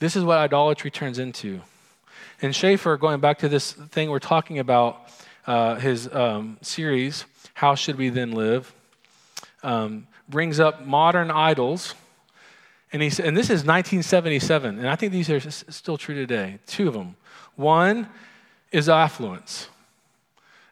This 0.00 0.16
is 0.16 0.24
what 0.24 0.38
idolatry 0.38 0.90
turns 0.90 1.18
into. 1.18 1.60
And 2.42 2.54
Schaeffer, 2.54 2.96
going 2.96 3.20
back 3.20 3.38
to 3.38 3.48
this 3.48 3.72
thing 3.72 4.10
we're 4.10 4.18
talking 4.18 4.58
about, 4.58 5.08
uh, 5.46 5.76
his 5.76 6.12
um, 6.12 6.58
series, 6.62 7.24
How 7.54 7.74
Should 7.74 7.96
We 7.96 8.08
Then 8.08 8.32
Live, 8.32 8.74
um, 9.62 10.06
brings 10.28 10.58
up 10.58 10.86
modern 10.86 11.30
idols. 11.30 11.94
And, 12.92 13.02
he, 13.02 13.08
and 13.22 13.36
this 13.36 13.46
is 13.46 13.64
1977, 13.64 14.78
and 14.78 14.88
I 14.88 14.96
think 14.96 15.12
these 15.12 15.30
are 15.30 15.38
still 15.40 15.96
true 15.96 16.14
today. 16.14 16.58
Two 16.66 16.88
of 16.88 16.94
them. 16.94 17.14
One 17.54 18.08
is 18.72 18.88
affluence. 18.88 19.68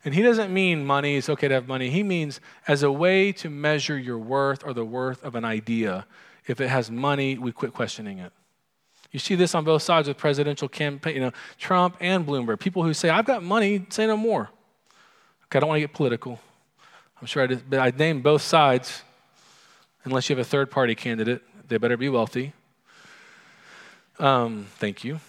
And 0.05 0.15
he 0.15 0.23
doesn't 0.23 0.53
mean 0.53 0.85
money, 0.87 1.17
it's 1.17 1.29
okay 1.29 1.49
to 1.49 1.55
have 1.55 1.67
money. 1.67 1.91
He 1.91 2.03
means 2.03 2.41
as 2.67 2.83
a 2.83 2.91
way 2.91 3.33
to 3.33 3.51
measure 3.51 3.99
your 3.99 4.19
worth 4.19 4.65
or 4.65 4.73
the 4.73 4.85
worth 4.85 5.23
of 5.25 5.35
an 5.35 5.45
idea. 5.45 6.07
If 6.47 6.61
it 6.61 6.69
has 6.69 6.91
money, 6.91 7.37
we 7.37 7.53
quit 7.53 7.75
questioning 7.75 8.19
it. 8.19 8.33
You 9.11 9.19
see 9.19 9.35
this 9.35 9.55
on 9.55 9.65
both 9.65 9.83
sides 9.83 10.07
with 10.07 10.19
presidential 10.19 10.69
campaign, 10.69 11.15
you 11.15 11.21
know, 11.21 11.33
Trump 11.59 11.97
and 12.01 12.27
Bloomberg. 12.27 12.59
People 12.61 12.85
who 12.85 12.93
say, 12.95 13.09
I've 13.09 13.25
got 13.25 13.43
money, 13.43 13.87
say 13.89 14.07
no 14.07 14.17
more. 14.17 14.51
Okay, 15.47 15.59
I 15.59 15.61
don't 15.61 15.69
want 15.69 15.77
to 15.77 15.81
get 15.81 15.95
political. 15.95 16.39
I'm 17.21 17.27
sure 17.27 17.43
I 17.43 17.47
did, 17.47 17.69
but 17.69 17.81
I 17.81 17.91
named 17.97 18.23
both 18.23 18.43
sides. 18.43 19.03
Unless 20.05 20.29
you 20.29 20.37
have 20.37 20.47
a 20.47 20.49
third 20.49 20.71
party 20.71 20.95
candidate, 20.95 21.43
they 21.69 21.77
better 21.79 21.97
be 21.97 22.09
wealthy. 22.09 22.53
Um, 24.19 24.67
thank 24.77 25.05
you. 25.05 25.21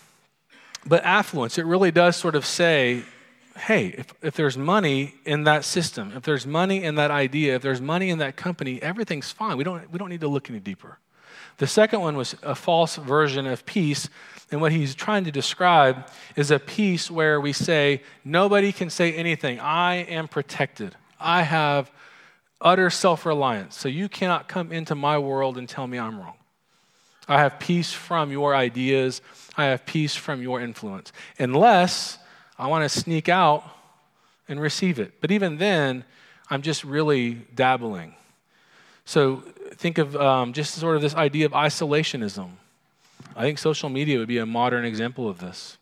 But 0.86 1.04
affluence, 1.04 1.58
it 1.58 1.66
really 1.66 1.92
does 1.92 2.16
sort 2.16 2.36
of 2.36 2.46
say 2.46 3.04
hey, 3.60 3.88
if, 3.88 4.14
if 4.22 4.34
there's 4.36 4.58
money 4.58 5.16
in 5.26 5.44
that 5.44 5.66
system, 5.66 6.14
if 6.16 6.24
there's 6.24 6.48
money 6.48 6.84
in 6.84 6.96
that 6.96 7.12
idea, 7.12 7.56
if 7.56 7.62
there's 7.62 7.82
money 7.82 8.10
in 8.10 8.20
that 8.20 8.36
company, 8.36 8.82
everything's 8.82 9.32
fine. 9.32 9.58
We 9.58 9.64
don't, 9.64 9.92
we 9.92 10.00
don't 10.00 10.10
need 10.10 10.22
to 10.22 10.28
look 10.28 10.50
any 10.50 10.60
deeper. 10.60 10.98
The 11.58 11.68
second 11.68 12.00
one 12.00 12.16
was 12.16 12.36
a 12.42 12.56
false 12.56 12.96
version 12.96 13.46
of 13.46 13.66
peace. 13.66 14.08
And 14.52 14.62
what 14.62 14.72
he's 14.72 14.96
trying 14.96 15.26
to 15.26 15.32
describe 15.32 16.08
is 16.36 16.52
a 16.52 16.60
peace 16.60 17.12
where 17.12 17.40
we 17.40 17.52
say, 17.54 18.02
nobody 18.24 18.72
can 18.72 18.90
say 18.90 19.14
anything. 19.14 19.60
I 19.60 19.96
am 19.96 20.28
protected. 20.28 20.96
I 21.20 21.44
have 21.44 21.92
utter 22.62 22.90
self 22.90 23.26
reliance. 23.26 23.78
So 23.78 23.90
you 23.90 24.08
cannot 24.08 24.48
come 24.48 24.72
into 24.72 24.96
my 24.96 25.18
world 25.18 25.58
and 25.58 25.68
tell 25.68 25.86
me 25.86 26.00
I'm 26.00 26.18
wrong. 26.18 26.36
I 27.28 27.40
have 27.40 27.60
peace 27.60 27.92
from 27.92 28.32
your 28.32 28.56
ideas. 28.56 29.22
I 29.58 29.66
have 29.66 29.86
peace 29.86 30.16
from 30.16 30.42
your 30.42 30.62
influence. 30.62 31.12
Unless 31.38 32.19
I 32.60 32.68
want 32.68 32.84
to 32.84 32.90
sneak 32.90 33.30
out 33.30 33.64
and 34.50 34.60
receive 34.60 35.00
it. 35.00 35.14
But 35.22 35.32
even 35.32 35.58
then, 35.58 36.04
I'm 36.50 36.62
just 36.62 36.84
really 36.84 37.36
dabbling. 37.56 38.16
So 39.06 39.44
think 39.76 39.98
of 39.98 40.16
um, 40.18 40.52
just 40.52 40.76
sort 40.76 40.98
of 40.98 41.02
this 41.02 41.16
idea 41.16 41.46
of 41.46 41.54
isolationism. 41.54 42.50
I 43.36 43.44
think 43.44 43.60
social 43.60 43.90
media 43.90 44.20
would 44.20 44.28
be 44.28 44.40
a 44.40 44.46
modern 44.46 44.84
example 44.84 45.30
of 45.30 45.40
this. 45.40 45.78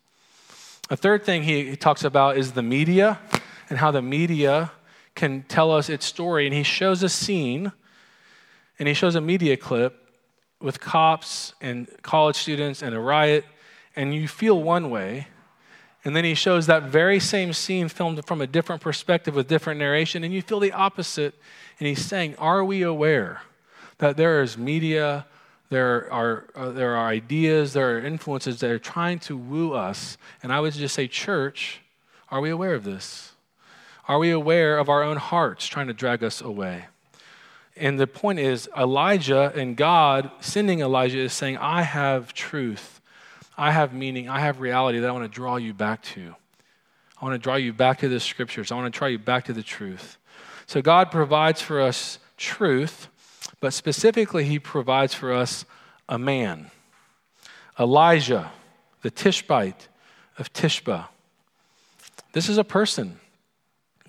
A 0.88 0.96
third 0.96 1.24
thing 1.24 1.42
he, 1.42 1.76
talks 1.76 2.04
about 2.04 2.38
is 2.38 2.52
the 2.52 2.62
media 2.62 3.18
and 3.68 3.78
how 3.78 3.90
the 3.90 4.00
media 4.00 4.70
can 5.14 5.42
tell 5.42 5.72
us 5.72 5.88
its 5.90 6.06
story. 6.06 6.46
And 6.46 6.54
he 6.54 6.62
shows 6.62 7.02
a 7.02 7.08
scene 7.08 7.72
and 8.78 8.86
he 8.86 8.94
shows 8.94 9.16
a 9.16 9.20
media 9.20 9.56
clip 9.56 10.08
with 10.60 10.80
cops 10.80 11.54
and 11.60 11.88
college 12.02 12.36
students 12.36 12.82
and 12.82 12.94
a 12.94 13.00
riot, 13.00 13.44
and 13.96 14.14
you 14.14 14.28
feel 14.28 14.62
one 14.62 14.90
way. 14.90 15.26
And 16.04 16.14
then 16.14 16.24
he 16.24 16.34
shows 16.34 16.66
that 16.66 16.84
very 16.84 17.18
same 17.18 17.52
scene 17.52 17.88
filmed 17.88 18.24
from 18.24 18.40
a 18.40 18.46
different 18.46 18.80
perspective 18.80 19.34
with 19.34 19.48
different 19.48 19.80
narration, 19.80 20.24
and 20.24 20.32
you 20.32 20.42
feel 20.42 20.60
the 20.60 20.72
opposite. 20.72 21.34
And 21.78 21.88
he's 21.88 22.04
saying, 22.04 22.36
Are 22.36 22.64
we 22.64 22.82
aware 22.82 23.42
that 23.98 24.16
there 24.16 24.42
is 24.42 24.56
media, 24.56 25.26
there 25.70 26.10
are, 26.12 26.44
uh, 26.54 26.70
there 26.70 26.96
are 26.96 27.08
ideas, 27.08 27.72
there 27.72 27.96
are 27.96 28.00
influences 28.00 28.60
that 28.60 28.70
are 28.70 28.78
trying 28.78 29.18
to 29.20 29.36
woo 29.36 29.72
us? 29.72 30.16
And 30.42 30.52
I 30.52 30.60
would 30.60 30.72
just 30.72 30.94
say, 30.94 31.08
Church, 31.08 31.80
are 32.30 32.40
we 32.40 32.50
aware 32.50 32.74
of 32.74 32.84
this? 32.84 33.32
Are 34.06 34.18
we 34.18 34.30
aware 34.30 34.78
of 34.78 34.88
our 34.88 35.02
own 35.02 35.16
hearts 35.16 35.66
trying 35.66 35.88
to 35.88 35.92
drag 35.92 36.22
us 36.22 36.40
away? 36.40 36.86
And 37.76 37.98
the 37.98 38.06
point 38.06 38.38
is, 38.38 38.68
Elijah 38.76 39.52
and 39.54 39.76
God 39.76 40.30
sending 40.40 40.80
Elijah 40.80 41.18
is 41.18 41.32
saying, 41.32 41.58
I 41.58 41.82
have 41.82 42.32
truth 42.32 42.97
I 43.58 43.72
have 43.72 43.92
meaning, 43.92 44.28
I 44.28 44.38
have 44.38 44.60
reality 44.60 45.00
that 45.00 45.08
I 45.08 45.12
want 45.12 45.24
to 45.24 45.34
draw 45.34 45.56
you 45.56 45.74
back 45.74 46.02
to. 46.04 46.34
I 47.20 47.24
want 47.24 47.34
to 47.34 47.38
draw 47.42 47.56
you 47.56 47.72
back 47.72 47.98
to 47.98 48.08
the 48.08 48.20
scriptures. 48.20 48.70
I 48.70 48.76
want 48.76 48.92
to 48.92 48.96
draw 48.96 49.08
you 49.08 49.18
back 49.18 49.46
to 49.46 49.52
the 49.52 49.64
truth. 49.64 50.16
So 50.66 50.80
God 50.80 51.10
provides 51.10 51.60
for 51.60 51.80
us 51.80 52.20
truth, 52.36 53.08
but 53.60 53.74
specifically, 53.74 54.44
He 54.44 54.60
provides 54.60 55.12
for 55.12 55.32
us 55.32 55.64
a 56.08 56.18
man. 56.18 56.70
Elijah, 57.80 58.52
the 59.02 59.10
Tishbite 59.10 59.88
of 60.38 60.52
Tishba. 60.52 61.08
This 62.32 62.48
is 62.48 62.58
a 62.58 62.64
person. 62.64 63.18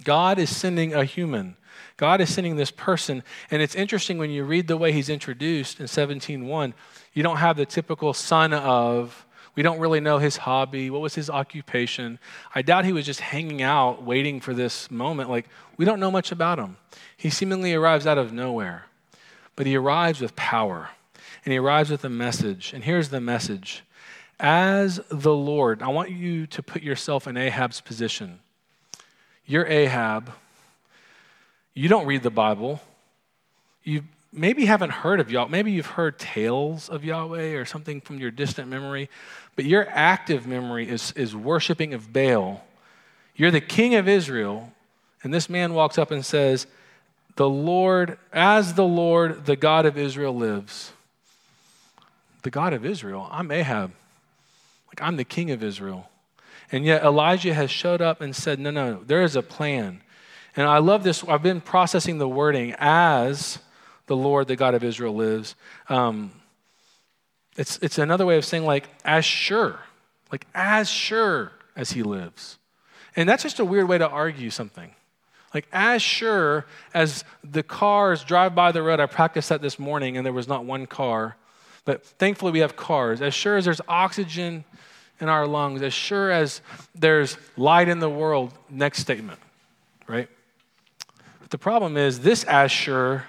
God 0.04 0.38
is 0.38 0.56
sending 0.56 0.94
a 0.94 1.04
human. 1.04 1.56
God 1.98 2.22
is 2.22 2.32
sending 2.32 2.56
this 2.56 2.72
person. 2.72 3.24
And 3.50 3.62
it's 3.62 3.76
interesting 3.76 4.20
when 4.20 4.30
you 4.30 4.44
read 4.44 4.68
the 4.68 4.78
way 4.78 4.92
he's 4.92 5.10
introduced 5.10 5.80
in 5.80 5.88
17:1, 5.88 6.74
you 7.14 7.24
don't 7.24 7.38
have 7.38 7.58
the 7.58 7.66
typical 7.66 8.14
son 8.14 8.54
of 8.54 9.26
we 9.56 9.64
don't 9.64 9.80
really 9.80 10.00
know 10.00 10.18
his 10.20 10.38
hobby. 10.38 10.90
What 10.90 11.02
was 11.02 11.16
his 11.16 11.30
occupation? 11.30 12.20
I 12.54 12.62
doubt 12.62 12.86
he 12.86 12.94
was 12.94 13.06
just 13.06 13.20
hanging 13.20 13.62
out 13.62 14.04
waiting 14.04 14.40
for 14.40 14.54
this 14.54 14.90
moment. 14.90 15.30
Like, 15.30 15.48
we 15.78 15.86
don't 15.86 16.00
know 16.00 16.12
much 16.12 16.32
about 16.32 16.60
him. 16.60 16.78
He 17.18 17.30
seemingly 17.30 17.74
arrives 17.74 18.08
out 18.08 18.18
of 18.18 18.32
nowhere, 18.32 18.86
but 19.56 19.66
he 19.66 19.76
arrives 19.76 20.22
with 20.22 20.36
power 20.36 20.90
and 21.46 21.52
he 21.52 21.58
arrives 21.58 21.90
with 21.90 22.04
a 22.04 22.10
message. 22.10 22.74
And 22.74 22.84
here's 22.84 23.10
the 23.10 23.22
message 23.22 23.84
As 24.40 25.00
the 25.10 25.34
Lord, 25.34 25.82
I 25.82 25.88
want 25.90 26.12
you 26.12 26.48
to 26.48 26.64
put 26.64 26.82
yourself 26.82 27.28
in 27.28 27.38
Ahab's 27.38 27.82
position. 27.82 28.40
You're 29.46 29.66
Ahab. 29.66 30.32
You 31.74 31.90
don't 31.90 32.06
read 32.06 32.24
the 32.24 32.30
Bible. 32.30 32.82
You 33.84 34.04
maybe 34.32 34.66
haven't 34.66 34.92
heard 34.92 35.20
of 35.20 35.32
Yahweh. 35.32 35.50
Maybe 35.50 35.72
you've 35.72 35.86
heard 35.86 36.20
tales 36.20 36.90
of 36.90 37.04
Yahweh 37.04 37.54
or 37.54 37.66
something 37.66 38.02
from 38.02 38.20
your 38.20 38.32
distant 38.32 38.68
memory, 38.68 39.10
but 39.56 39.66
your 39.66 39.88
active 39.90 40.46
memory 40.46 40.88
is, 40.88 41.12
is 41.14 41.36
worshiping 41.36 41.94
of 41.94 42.14
Baal. 42.14 42.64
You're 43.36 43.52
the 43.52 43.62
king 43.62 43.96
of 43.96 44.08
Israel, 44.08 44.72
and 45.24 45.34
this 45.34 45.50
man 45.50 45.74
walks 45.74 45.98
up 45.98 46.12
and 46.12 46.26
says, 46.26 46.68
The 47.36 47.50
Lord, 47.50 48.18
as 48.32 48.74
the 48.74 48.86
Lord, 48.86 49.46
the 49.46 49.56
God 49.56 49.86
of 49.86 49.98
Israel 49.98 50.36
lives. 50.36 50.92
The 52.44 52.52
God 52.52 52.74
of 52.74 52.86
Israel? 52.86 53.28
I'm 53.32 53.52
Ahab. 53.52 53.92
Like, 54.88 55.02
I'm 55.02 55.18
the 55.18 55.24
king 55.24 55.52
of 55.52 55.64
Israel. 55.64 56.10
And 56.72 56.86
yet 56.86 57.04
Elijah 57.04 57.54
has 57.54 57.72
showed 57.72 58.02
up 58.02 58.22
and 58.22 58.36
said, 58.36 58.60
No, 58.60 58.70
no, 58.70 59.04
there 59.04 59.24
is 59.24 59.36
a 59.36 59.42
plan. 59.42 60.02
And 60.56 60.68
I 60.68 60.80
love 60.80 61.04
this. 61.04 61.24
I've 61.24 61.44
been 61.44 61.62
processing 61.62 62.18
the 62.18 62.28
wording 62.28 62.76
as 62.78 63.60
the 64.10 64.18
Lord, 64.18 64.48
the 64.48 64.56
God 64.56 64.74
of 64.74 64.84
Israel 64.84 65.16
lives. 65.16 65.56
Um, 65.88 66.32
it's, 67.56 67.78
it's 67.78 68.00
another 68.00 68.26
way 68.26 68.38
of 68.38 68.44
saying, 68.44 68.66
like, 68.66 68.90
as 69.06 69.24
sure, 69.24 69.80
like, 70.32 70.48
as 70.56 70.90
sure 70.90 71.52
as 71.76 71.92
he 71.92 72.02
lives. 72.02 72.58
And 73.16 73.30
that's 73.30 73.44
just 73.44 73.60
a 73.60 73.66
weird 73.66 73.88
way 73.88 74.00
to 74.00 74.10
argue 74.10 74.50
something. 74.50 74.96
Like, 75.54 75.68
as 75.72 76.02
sure 76.02 76.66
as 76.92 77.24
the 77.44 77.62
cars 77.62 78.24
drive 78.24 78.56
by 78.56 78.72
the 78.72 78.82
road, 78.82 79.00
I 79.00 79.06
practiced 79.06 79.50
that 79.50 79.62
this 79.62 79.78
morning 79.78 80.18
and 80.18 80.26
there 80.26 80.34
was 80.34 80.48
not 80.48 80.66
one 80.66 80.88
car, 80.88 81.38
but 81.86 82.04
thankfully 82.04 82.52
we 82.52 82.60
have 82.60 82.76
cars. 82.76 83.22
As 83.22 83.36
sure 83.36 83.58
as 83.58 83.66
there's 83.66 83.82
oxygen 83.88 84.64
in 85.20 85.30
our 85.30 85.46
lungs, 85.46 85.84
as 85.84 85.94
sure 85.94 86.32
as 86.32 86.62
there's 86.96 87.38
light 87.58 87.90
in 87.90 88.00
the 88.00 88.10
world, 88.10 88.54
next 88.72 89.00
statement, 89.02 89.40
right? 90.08 90.30
But 91.42 91.52
the 91.52 91.60
problem 91.60 91.96
is, 91.96 92.22
this 92.22 92.44
as 92.46 92.72
sure 92.72 93.26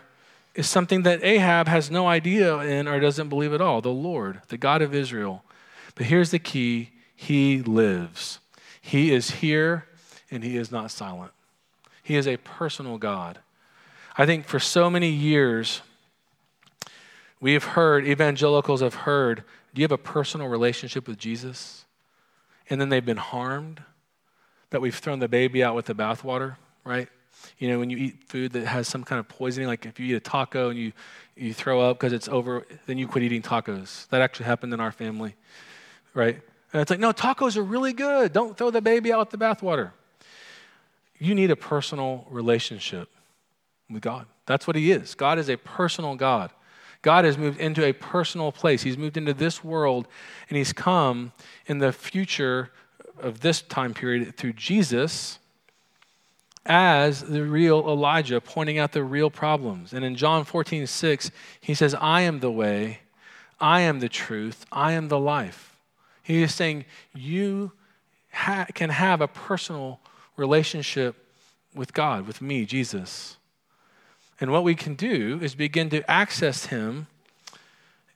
is 0.61 0.69
something 0.69 1.03
that 1.03 1.25
Ahab 1.25 1.69
has 1.69 1.91
no 1.91 2.07
idea 2.07 2.59
in 2.59 2.87
or 2.87 3.01
doesn't 3.01 3.31
believe 3.31 3.53
at 3.53 3.61
all 3.61 3.81
the 3.81 3.89
Lord, 3.89 4.43
the 4.49 4.59
God 4.59 4.83
of 4.83 4.95
Israel. 4.95 5.43
But 5.95 6.07
here's 6.07 6.31
the 6.31 6.39
key 6.39 6.91
He 7.17 7.63
lives. 7.63 8.39
He 8.81 9.13
is 9.13 9.31
here 9.31 9.87
and 10.31 10.45
he 10.45 10.57
is 10.57 10.71
not 10.71 10.91
silent. 10.91 11.33
He 12.03 12.17
is 12.17 12.27
a 12.27 12.37
personal 12.37 12.99
God. 12.99 13.39
I 14.17 14.27
think 14.27 14.47
for 14.47 14.59
so 14.59 14.89
many 14.89 15.11
years, 15.11 15.83
we 17.41 17.53
have 17.55 17.65
heard, 17.65 18.07
evangelicals 18.07 18.81
have 18.81 18.95
heard, 18.95 19.45
do 19.75 19.81
you 19.81 19.85
have 19.85 19.93
a 19.93 19.99
personal 19.99 20.49
relationship 20.49 21.09
with 21.09 21.19
Jesus? 21.19 21.85
And 22.69 22.81
then 22.81 22.89
they've 22.89 23.05
been 23.05 23.17
harmed, 23.17 23.83
that 24.71 24.81
we've 24.81 24.95
thrown 24.95 25.19
the 25.19 25.29
baby 25.29 25.65
out 25.65 25.75
with 25.75 25.87
the 25.87 25.95
bathwater, 25.95 26.57
right? 26.85 27.09
You 27.59 27.69
know, 27.69 27.79
when 27.79 27.91
you 27.91 27.97
eat 27.97 28.25
food 28.29 28.53
that 28.53 28.67
has 28.67 28.89
some 28.89 29.05
kind 29.05 29.21
of 29.21 29.29
poisoning, 29.29 29.69
like 29.69 29.87
if 29.87 30.01
you 30.01 30.07
eat 30.07 30.17
a 30.17 30.21
taco 30.21 30.71
and 30.71 30.79
you, 30.79 30.93
you 31.37 31.53
throw 31.55 31.81
up 31.81 31.99
because 31.99 32.13
it's 32.13 32.29
over, 32.29 32.67
then 32.87 32.99
you 32.99 33.07
quit 33.07 33.25
eating 33.25 33.43
tacos. 33.43 34.09
That 34.09 34.21
actually 34.21 34.47
happened 34.47 34.73
in 34.73 34.81
our 34.81 34.93
family, 34.93 35.35
right? 36.15 36.41
And 36.73 36.81
it's 36.81 36.91
like, 36.91 37.01
no, 37.01 37.13
tacos 37.13 37.57
are 37.57 37.63
really 37.63 37.93
good. 37.93 38.33
Don't 38.33 38.57
throw 38.57 38.71
the 38.71 38.81
baby 38.81 39.13
out 39.13 39.19
with 39.19 39.31
the 39.31 39.39
bathwater. 39.39 39.91
You 41.19 41.35
need 41.35 41.51
a 41.51 41.57
personal 41.57 42.27
relationship 42.31 43.09
with 43.91 44.03
God. 44.03 44.27
That's 44.47 44.67
what 44.67 44.77
He 44.77 44.91
is. 44.91 45.15
God 45.15 45.39
is 45.39 45.51
a 45.51 45.57
personal 45.57 46.15
God. 46.15 46.51
God 47.03 47.25
has 47.25 47.37
moved 47.37 47.59
into 47.59 47.85
a 47.85 47.93
personal 47.93 48.53
place. 48.53 48.83
He's 48.83 48.99
moved 48.99 49.17
into 49.17 49.35
this 49.35 49.65
world, 49.65 50.07
and 50.49 50.57
He's 50.57 50.73
come 50.73 51.33
in 51.67 51.79
the 51.79 51.93
future 51.93 52.71
of 53.19 53.41
this 53.41 53.61
time 53.63 53.93
period 53.93 54.37
through 54.37 54.53
Jesus 54.55 55.40
as 56.71 57.25
the 57.25 57.43
real 57.43 57.81
Elijah, 57.81 58.41
pointing 58.41 58.79
out 58.79 58.93
the 58.93 59.03
real 59.03 59.29
problems. 59.29 59.93
And 59.93 60.05
in 60.05 60.15
John 60.15 60.45
14, 60.45 60.87
6, 60.87 61.31
he 61.61 61.75
says, 61.75 61.97
I 61.97 62.21
am 62.21 62.39
the 62.39 62.51
way, 62.51 63.01
I 63.59 63.81
am 63.81 63.99
the 63.99 64.09
truth, 64.09 64.65
I 64.71 64.93
am 64.93 65.09
the 65.09 65.19
life. 65.19 65.77
He 66.23 66.43
is 66.43 66.55
saying, 66.55 66.85
You 67.13 67.73
ha- 68.33 68.67
can 68.73 68.91
have 68.91 69.21
a 69.21 69.27
personal 69.27 69.99
relationship 70.37 71.17
with 71.75 71.93
God, 71.93 72.25
with 72.25 72.41
me, 72.41 72.65
Jesus. 72.65 73.37
And 74.41 74.53
what 74.53 74.63
we 74.63 74.77
can 74.77 74.95
do 74.95 75.41
is 75.43 75.57
begin 75.57 75.91
to 75.91 76.09
access 76.09 76.67
Him 76.67 77.09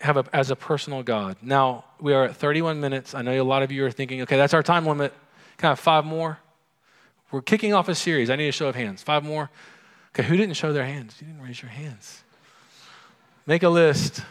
have 0.00 0.16
a, 0.16 0.24
as 0.32 0.52
a 0.52 0.56
personal 0.56 1.02
God. 1.02 1.38
Now, 1.42 1.86
we 2.00 2.14
are 2.14 2.26
at 2.26 2.36
31 2.36 2.80
minutes. 2.80 3.14
I 3.14 3.22
know 3.22 3.32
a 3.32 3.42
lot 3.42 3.64
of 3.64 3.72
you 3.72 3.84
are 3.84 3.90
thinking, 3.90 4.22
okay, 4.22 4.36
that's 4.36 4.54
our 4.54 4.62
time 4.62 4.86
limit. 4.86 5.12
Kind 5.56 5.72
of 5.72 5.80
five 5.80 6.04
more? 6.04 6.38
We're 7.34 7.42
kicking 7.42 7.74
off 7.74 7.88
a 7.88 7.96
series. 7.96 8.30
I 8.30 8.36
need 8.36 8.46
a 8.46 8.52
show 8.52 8.68
of 8.68 8.76
hands. 8.76 9.02
Five 9.02 9.24
more? 9.24 9.50
Okay, 10.10 10.22
who 10.22 10.36
didn't 10.36 10.54
show 10.54 10.72
their 10.72 10.84
hands? 10.84 11.16
You 11.20 11.26
didn't 11.26 11.42
raise 11.42 11.60
your 11.60 11.70
hands. 11.72 12.22
Make 13.44 13.64
a 13.64 13.68
list. 13.68 14.22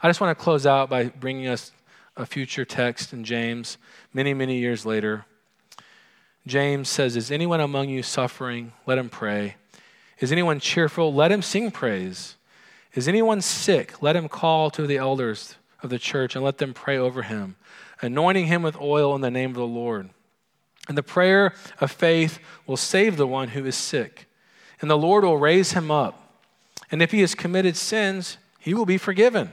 I 0.00 0.08
just 0.08 0.20
want 0.20 0.38
to 0.38 0.40
close 0.40 0.64
out 0.64 0.88
by 0.88 1.06
bringing 1.06 1.48
us 1.48 1.72
a 2.16 2.24
future 2.24 2.64
text 2.64 3.12
in 3.12 3.24
James 3.24 3.78
many, 4.14 4.32
many 4.32 4.58
years 4.58 4.86
later. 4.86 5.24
James 6.46 6.88
says, 6.88 7.16
Is 7.16 7.32
anyone 7.32 7.58
among 7.58 7.88
you 7.88 8.04
suffering? 8.04 8.70
Let 8.86 8.96
him 8.96 9.08
pray. 9.08 9.56
Is 10.20 10.30
anyone 10.30 10.60
cheerful? 10.60 11.12
Let 11.12 11.32
him 11.32 11.42
sing 11.42 11.72
praise. 11.72 12.36
Is 12.94 13.08
anyone 13.08 13.40
sick? 13.40 14.00
Let 14.00 14.14
him 14.14 14.28
call 14.28 14.70
to 14.70 14.86
the 14.86 14.98
elders 14.98 15.56
of 15.82 15.90
the 15.90 15.98
church 15.98 16.36
and 16.36 16.44
let 16.44 16.58
them 16.58 16.72
pray 16.72 16.96
over 16.96 17.22
him, 17.22 17.56
anointing 18.00 18.46
him 18.46 18.62
with 18.62 18.80
oil 18.80 19.16
in 19.16 19.20
the 19.20 19.32
name 19.32 19.50
of 19.50 19.56
the 19.56 19.66
Lord. 19.66 20.10
And 20.88 20.96
the 20.96 21.02
prayer 21.02 21.52
of 21.80 21.92
faith 21.92 22.38
will 22.66 22.78
save 22.78 23.16
the 23.16 23.26
one 23.26 23.48
who 23.48 23.64
is 23.66 23.76
sick, 23.76 24.26
and 24.80 24.90
the 24.90 24.96
Lord 24.96 25.22
will 25.22 25.36
raise 25.36 25.72
him 25.72 25.90
up. 25.90 26.40
And 26.90 27.02
if 27.02 27.12
he 27.12 27.20
has 27.20 27.34
committed 27.34 27.76
sins, 27.76 28.38
he 28.58 28.72
will 28.72 28.86
be 28.86 28.98
forgiven. 28.98 29.50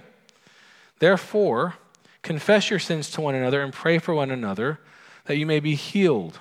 Therefore, 0.99 1.75
confess 2.21 2.69
your 2.69 2.79
sins 2.79 3.11
to 3.11 3.21
one 3.21 3.35
another 3.35 3.61
and 3.61 3.73
pray 3.73 3.99
for 3.99 4.15
one 4.15 4.31
another 4.31 4.79
that 5.25 5.37
you 5.37 5.45
may 5.45 5.59
be 5.59 5.75
healed. 5.75 6.39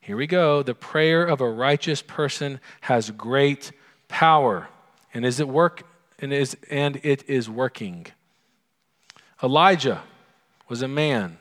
Here 0.00 0.16
we 0.16 0.26
go. 0.26 0.62
The 0.62 0.74
prayer 0.74 1.24
of 1.24 1.40
a 1.40 1.50
righteous 1.50 2.02
person 2.02 2.60
has 2.82 3.10
great 3.10 3.72
power. 4.08 4.68
And 5.12 5.24
is 5.24 5.40
it 5.40 5.48
work 5.48 5.82
and 6.18 6.32
is 6.32 6.56
and 6.70 7.00
it 7.02 7.28
is 7.28 7.48
working. 7.48 8.06
Elijah 9.42 10.02
was 10.68 10.82
a 10.82 10.88
man 10.88 11.38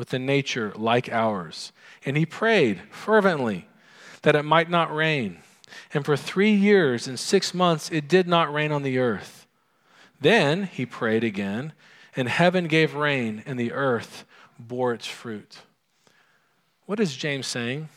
with 0.00 0.14
a 0.14 0.18
nature 0.18 0.72
like 0.76 1.12
ours, 1.12 1.72
and 2.06 2.16
he 2.16 2.24
prayed 2.24 2.80
fervently 2.90 3.68
that 4.22 4.34
it 4.34 4.44
might 4.44 4.70
not 4.70 4.94
rain. 4.94 5.42
And 5.92 6.06
for 6.06 6.16
3 6.16 6.50
years 6.50 7.06
and 7.06 7.20
6 7.20 7.52
months 7.52 7.90
it 7.92 8.08
did 8.08 8.26
not 8.26 8.50
rain 8.50 8.72
on 8.72 8.82
the 8.82 8.98
earth. 8.98 9.46
Then 10.18 10.64
he 10.64 10.86
prayed 10.86 11.22
again, 11.22 11.74
and 12.16 12.28
heaven 12.28 12.66
gave 12.66 12.94
rain, 12.94 13.42
and 13.44 13.60
the 13.60 13.72
earth 13.72 14.24
bore 14.58 14.94
its 14.94 15.06
fruit. 15.06 15.58
What 16.86 16.98
is 16.98 17.14
James 17.14 17.46
saying? 17.46 17.90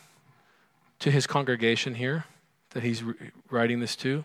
to 1.04 1.10
his 1.10 1.26
congregation 1.26 1.94
here 1.94 2.24
that 2.70 2.82
he's 2.82 3.02
writing 3.50 3.80
this 3.80 3.94
to. 3.96 4.24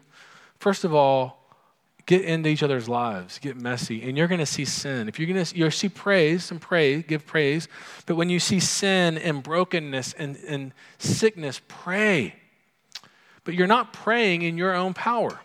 First 0.58 0.86
of 0.86 0.94
all, 0.94 1.39
get 2.10 2.26
into 2.26 2.50
each 2.50 2.64
other's 2.64 2.90
lives, 2.90 3.38
get 3.38 3.56
messy, 3.56 4.02
and 4.02 4.18
you're 4.18 4.28
going 4.28 4.40
to 4.40 4.46
see 4.46 4.66
sin. 4.66 5.08
If 5.08 5.20
you're 5.20 5.32
going 5.32 5.46
to 5.46 5.56
you 5.56 5.70
see 5.70 5.90
praise 5.90 6.50
and 6.50 6.60
pray, 6.60 7.04
give 7.04 7.24
praise, 7.24 7.68
but 8.08 8.16
when 8.16 8.32
you 8.32 8.40
see 8.40 8.60
sin 8.60 9.20
and 9.20 9.44
brokenness 9.44 10.14
and, 10.14 10.36
and 10.48 10.74
sickness, 10.98 11.62
pray. 11.68 12.34
But 13.44 13.54
you're 13.54 13.68
not 13.68 13.94
praying 13.94 14.42
in 14.42 14.58
your 14.58 14.74
own 14.74 14.96
power. 14.96 15.40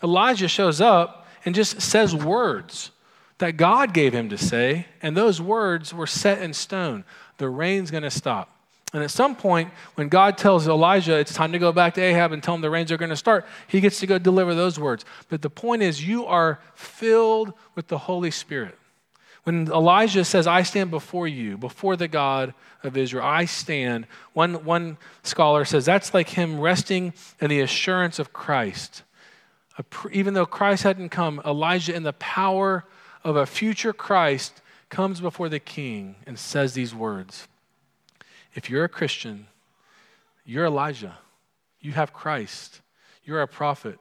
Elijah 0.00 0.46
shows 0.46 0.80
up 0.80 1.26
and 1.44 1.56
just 1.56 1.80
says 1.80 2.14
words 2.14 2.92
that 3.38 3.56
God 3.56 3.92
gave 3.92 4.14
him 4.14 4.28
to 4.28 4.38
say, 4.38 4.86
and 5.02 5.16
those 5.16 5.42
words 5.42 5.92
were 5.92 6.06
set 6.06 6.40
in 6.40 6.52
stone. 6.52 7.04
The 7.38 7.48
rain's 7.48 7.90
going 7.90 8.04
to 8.04 8.12
stop. 8.12 8.55
And 8.96 9.04
at 9.04 9.10
some 9.10 9.36
point, 9.36 9.70
when 9.96 10.08
God 10.08 10.38
tells 10.38 10.66
Elijah 10.66 11.18
it's 11.18 11.34
time 11.34 11.52
to 11.52 11.58
go 11.58 11.70
back 11.70 11.92
to 11.94 12.00
Ahab 12.00 12.32
and 12.32 12.42
tell 12.42 12.54
him 12.54 12.62
the 12.62 12.70
rains 12.70 12.90
are 12.90 12.96
going 12.96 13.10
to 13.10 13.16
start, 13.16 13.44
he 13.66 13.82
gets 13.82 14.00
to 14.00 14.06
go 14.06 14.16
deliver 14.16 14.54
those 14.54 14.80
words. 14.80 15.04
But 15.28 15.42
the 15.42 15.50
point 15.50 15.82
is, 15.82 16.08
you 16.08 16.24
are 16.24 16.60
filled 16.74 17.52
with 17.74 17.88
the 17.88 17.98
Holy 17.98 18.30
Spirit. 18.30 18.78
When 19.44 19.68
Elijah 19.70 20.24
says, 20.24 20.46
I 20.46 20.62
stand 20.62 20.90
before 20.90 21.28
you, 21.28 21.58
before 21.58 21.96
the 21.96 22.08
God 22.08 22.54
of 22.82 22.96
Israel, 22.96 23.26
I 23.26 23.44
stand, 23.44 24.06
one, 24.32 24.64
one 24.64 24.96
scholar 25.22 25.66
says 25.66 25.84
that's 25.84 26.14
like 26.14 26.30
him 26.30 26.58
resting 26.58 27.12
in 27.38 27.50
the 27.50 27.60
assurance 27.60 28.18
of 28.18 28.32
Christ. 28.32 29.02
Even 30.10 30.32
though 30.32 30.46
Christ 30.46 30.84
hadn't 30.84 31.10
come, 31.10 31.42
Elijah, 31.44 31.94
in 31.94 32.02
the 32.02 32.14
power 32.14 32.86
of 33.22 33.36
a 33.36 33.44
future 33.44 33.92
Christ, 33.92 34.62
comes 34.88 35.20
before 35.20 35.50
the 35.50 35.60
king 35.60 36.16
and 36.26 36.38
says 36.38 36.72
these 36.72 36.94
words. 36.94 37.46
If 38.56 38.70
you're 38.70 38.84
a 38.84 38.88
Christian, 38.88 39.46
you're 40.44 40.64
Elijah. 40.64 41.18
You 41.80 41.92
have 41.92 42.12
Christ. 42.12 42.80
You're 43.22 43.42
a 43.42 43.46
prophet. 43.46 44.00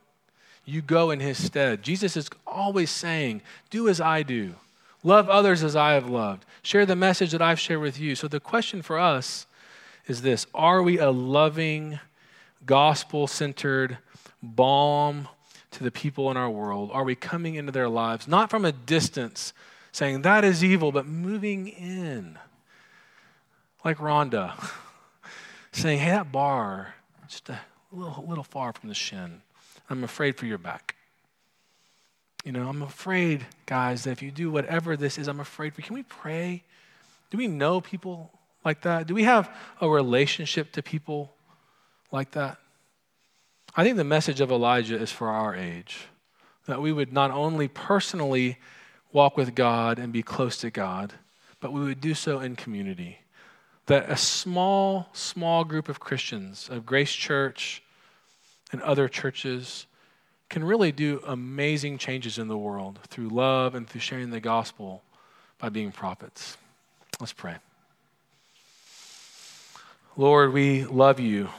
You 0.64 0.82
go 0.82 1.12
in 1.12 1.20
his 1.20 1.44
stead. 1.44 1.84
Jesus 1.84 2.16
is 2.18 2.30
always 2.48 2.90
saying, 2.90 3.42
Do 3.70 3.90
as 3.90 4.00
I 4.00 4.24
do. 4.24 4.56
Love 5.04 5.30
others 5.30 5.64
as 5.64 5.76
I 5.76 5.92
have 5.92 6.10
loved. 6.10 6.46
Share 6.64 6.86
the 6.86 6.96
message 6.96 7.32
that 7.32 7.42
I've 7.42 7.60
shared 7.60 7.82
with 7.82 8.00
you. 8.00 8.16
So 8.16 8.28
the 8.28 8.40
question 8.40 8.82
for 8.82 8.98
us 8.98 9.46
is 10.08 10.22
this 10.22 10.48
Are 10.56 10.82
we 10.82 10.98
a 10.98 11.12
loving, 11.12 12.00
gospel 12.66 13.28
centered 13.28 13.98
balm 14.42 15.28
to 15.72 15.84
the 15.84 15.92
people 15.92 16.32
in 16.32 16.38
our 16.38 16.50
world? 16.50 16.92
Are 16.94 17.04
we 17.04 17.14
coming 17.14 17.56
into 17.56 17.74
their 17.74 17.90
lives, 17.90 18.26
not 18.26 18.50
from 18.50 18.64
a 18.64 18.72
distance, 18.72 19.54
saying, 19.92 20.22
That 20.22 20.46
is 20.46 20.64
evil, 20.64 20.94
but 20.94 21.06
moving 21.06 21.68
in? 21.68 22.40
Like 23.86 24.00
Rhonda, 24.00 24.52
saying, 25.72 26.00
Hey, 26.00 26.10
that 26.10 26.32
bar, 26.32 26.96
just 27.28 27.48
a 27.50 27.60
little, 27.92 28.26
little 28.28 28.44
far 28.44 28.74
from 28.74 28.90
the 28.90 28.96
shin. 28.96 29.42
I'm 29.90 30.04
afraid 30.04 30.36
for 30.36 30.48
your 30.48 30.58
back. 30.58 30.96
You 32.44 32.52
know, 32.52 32.68
I'm 32.68 32.82
afraid, 32.82 33.46
guys, 33.68 34.04
that 34.04 34.12
if 34.12 34.22
you 34.22 34.32
do 34.32 34.52
whatever 34.52 34.98
this 34.98 35.18
is, 35.18 35.28
I'm 35.28 35.40
afraid 35.40 35.74
for. 35.74 35.82
Can 35.84 35.94
we 35.94 36.04
pray? 36.04 36.64
Do 37.30 37.38
we 37.38 37.48
know 37.48 37.80
people 37.80 38.32
like 38.64 38.82
that? 38.82 39.08
Do 39.08 39.14
we 39.14 39.24
have 39.24 39.56
a 39.80 39.88
relationship 39.88 40.72
to 40.74 40.82
people 40.82 41.34
like 42.12 42.32
that? 42.32 42.58
I 43.76 43.84
think 43.84 43.98
the 43.98 44.04
message 44.04 44.42
of 44.42 44.52
Elijah 44.52 44.98
is 44.98 45.12
for 45.12 45.30
our 45.30 45.56
age 45.56 46.08
that 46.66 46.82
we 46.82 46.92
would 46.92 47.14
not 47.14 47.30
only 47.30 47.68
personally 47.68 48.58
walk 49.12 49.38
with 49.38 49.54
God 49.54 50.00
and 50.00 50.12
be 50.12 50.24
close 50.24 50.58
to 50.58 50.72
God, 50.72 51.14
but 51.60 51.72
we 51.72 51.82
would 51.82 52.02
do 52.02 52.16
so 52.16 52.40
in 52.40 52.56
community 52.56 53.20
that 53.88 54.10
a 54.10 54.18
small, 54.18 55.10
small 55.14 55.64
group 55.64 55.90
of 55.90 56.00
Christians, 56.00 56.70
of 56.70 56.86
Grace 56.86 57.14
Church 57.14 57.84
and 58.72 58.82
other 58.82 59.08
churches, 59.08 59.86
can 60.50 60.64
really 60.64 60.92
do 60.92 61.22
amazing 61.26 61.98
changes 61.98 62.38
in 62.38 62.48
the 62.48 62.58
world 62.58 63.00
through 63.08 63.30
love 63.30 63.76
and 63.76 63.88
through 63.88 64.02
sharing 64.02 64.30
the 64.30 64.40
gospel 64.40 65.04
by 65.60 65.70
being 65.70 65.92
prophets. 65.92 66.58
Let's 67.20 67.34
pray. 67.34 67.56
Lord, 70.18 70.54
we 70.54 70.86
love 70.86 71.20
you 71.20 71.50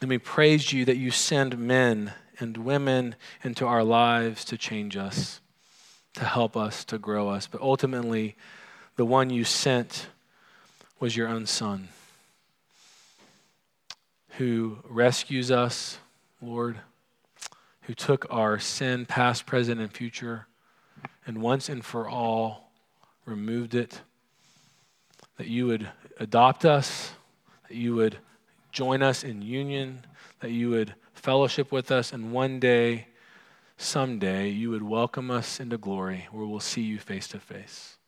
and 0.00 0.10
we 0.10 0.18
praise 0.18 0.72
you 0.72 0.84
that 0.86 0.96
you 0.96 1.10
send 1.10 1.58
men 1.58 2.12
and 2.38 2.56
women 2.56 3.14
into 3.44 3.66
our 3.66 3.84
lives 3.84 4.44
to 4.46 4.56
change 4.56 4.96
us, 4.96 5.40
to 6.14 6.24
help 6.24 6.56
us, 6.56 6.84
to 6.86 6.98
grow 6.98 7.28
us. 7.28 7.46
But 7.46 7.60
ultimately, 7.60 8.34
the 8.96 9.04
one 9.04 9.30
you 9.30 9.44
sent 9.44 10.08
was 11.00 11.16
your 11.16 11.26
own 11.28 11.46
son. 11.46 11.88
who 14.40 14.78
rescues 14.88 15.50
us, 15.50 15.98
Lord, 16.40 16.78
who 17.82 17.92
took 17.92 18.26
our 18.30 18.58
sin, 18.58 19.04
past, 19.04 19.44
present, 19.44 19.78
and 19.78 19.92
future, 19.92 20.46
and 21.26 21.42
once 21.42 21.68
and 21.68 21.84
for 21.84 22.08
all 22.08 22.72
removed 23.26 23.74
it. 23.74 24.00
That 25.36 25.48
you 25.48 25.66
would 25.66 25.90
adopt 26.18 26.64
us, 26.64 27.12
that 27.68 27.76
you 27.76 27.94
would 27.96 28.16
join 28.72 29.02
us 29.02 29.24
in 29.24 29.42
union, 29.42 30.06
that 30.40 30.52
you 30.52 30.70
would 30.70 30.94
fellowship 31.12 31.70
with 31.70 31.90
us, 31.90 32.14
and 32.14 32.32
one 32.32 32.60
day, 32.60 33.08
someday, 33.76 34.48
you 34.48 34.70
would 34.70 34.82
welcome 34.82 35.30
us 35.30 35.60
into 35.60 35.76
glory 35.76 36.28
where 36.32 36.46
we'll 36.46 36.60
see 36.60 36.80
you 36.80 36.98
face 36.98 37.28
to 37.28 37.38
face. 37.38 37.98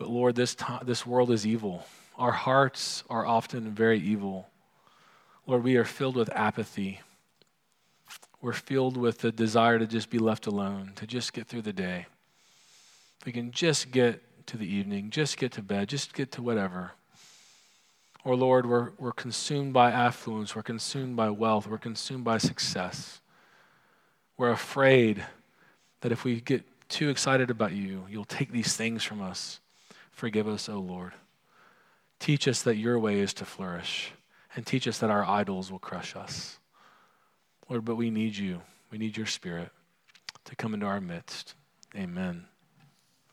But 0.00 0.08
Lord, 0.08 0.34
this, 0.34 0.54
time, 0.54 0.80
this 0.86 1.04
world 1.04 1.30
is 1.30 1.46
evil. 1.46 1.84
Our 2.16 2.32
hearts 2.32 3.04
are 3.10 3.26
often 3.26 3.70
very 3.74 4.00
evil. 4.00 4.48
Lord, 5.46 5.62
we 5.62 5.76
are 5.76 5.84
filled 5.84 6.16
with 6.16 6.30
apathy. 6.30 7.02
We're 8.40 8.54
filled 8.54 8.96
with 8.96 9.18
the 9.18 9.30
desire 9.30 9.78
to 9.78 9.86
just 9.86 10.08
be 10.08 10.18
left 10.18 10.46
alone, 10.46 10.92
to 10.96 11.06
just 11.06 11.34
get 11.34 11.48
through 11.48 11.62
the 11.62 11.74
day. 11.74 12.06
If 13.20 13.26
we 13.26 13.32
can 13.32 13.50
just 13.50 13.90
get 13.90 14.22
to 14.46 14.56
the 14.56 14.66
evening, 14.66 15.10
just 15.10 15.36
get 15.36 15.52
to 15.52 15.62
bed, 15.62 15.90
just 15.90 16.14
get 16.14 16.32
to 16.32 16.42
whatever. 16.42 16.92
Or, 18.24 18.34
Lord, 18.36 18.64
we're, 18.64 18.92
we're 18.98 19.12
consumed 19.12 19.74
by 19.74 19.90
affluence, 19.90 20.56
we're 20.56 20.62
consumed 20.62 21.14
by 21.14 21.28
wealth, 21.28 21.66
we're 21.66 21.76
consumed 21.76 22.24
by 22.24 22.38
success. 22.38 23.20
We're 24.38 24.50
afraid 24.50 25.26
that 26.00 26.10
if 26.10 26.24
we 26.24 26.40
get 26.40 26.64
too 26.88 27.10
excited 27.10 27.50
about 27.50 27.72
you, 27.72 28.06
you'll 28.08 28.24
take 28.24 28.50
these 28.50 28.74
things 28.74 29.04
from 29.04 29.20
us. 29.20 29.60
Forgive 30.20 30.48
us, 30.48 30.68
O 30.68 30.78
Lord. 30.78 31.14
Teach 32.18 32.46
us 32.46 32.60
that 32.64 32.76
your 32.76 32.98
way 32.98 33.20
is 33.20 33.32
to 33.32 33.46
flourish, 33.46 34.12
and 34.54 34.66
teach 34.66 34.86
us 34.86 34.98
that 34.98 35.08
our 35.08 35.24
idols 35.24 35.72
will 35.72 35.78
crush 35.78 36.14
us. 36.14 36.58
Lord, 37.70 37.86
but 37.86 37.96
we 37.96 38.10
need 38.10 38.36
you. 38.36 38.60
We 38.90 38.98
need 38.98 39.16
your 39.16 39.24
spirit 39.24 39.70
to 40.44 40.54
come 40.56 40.74
into 40.74 40.84
our 40.84 41.00
midst. 41.00 41.54
Amen. 41.96 42.44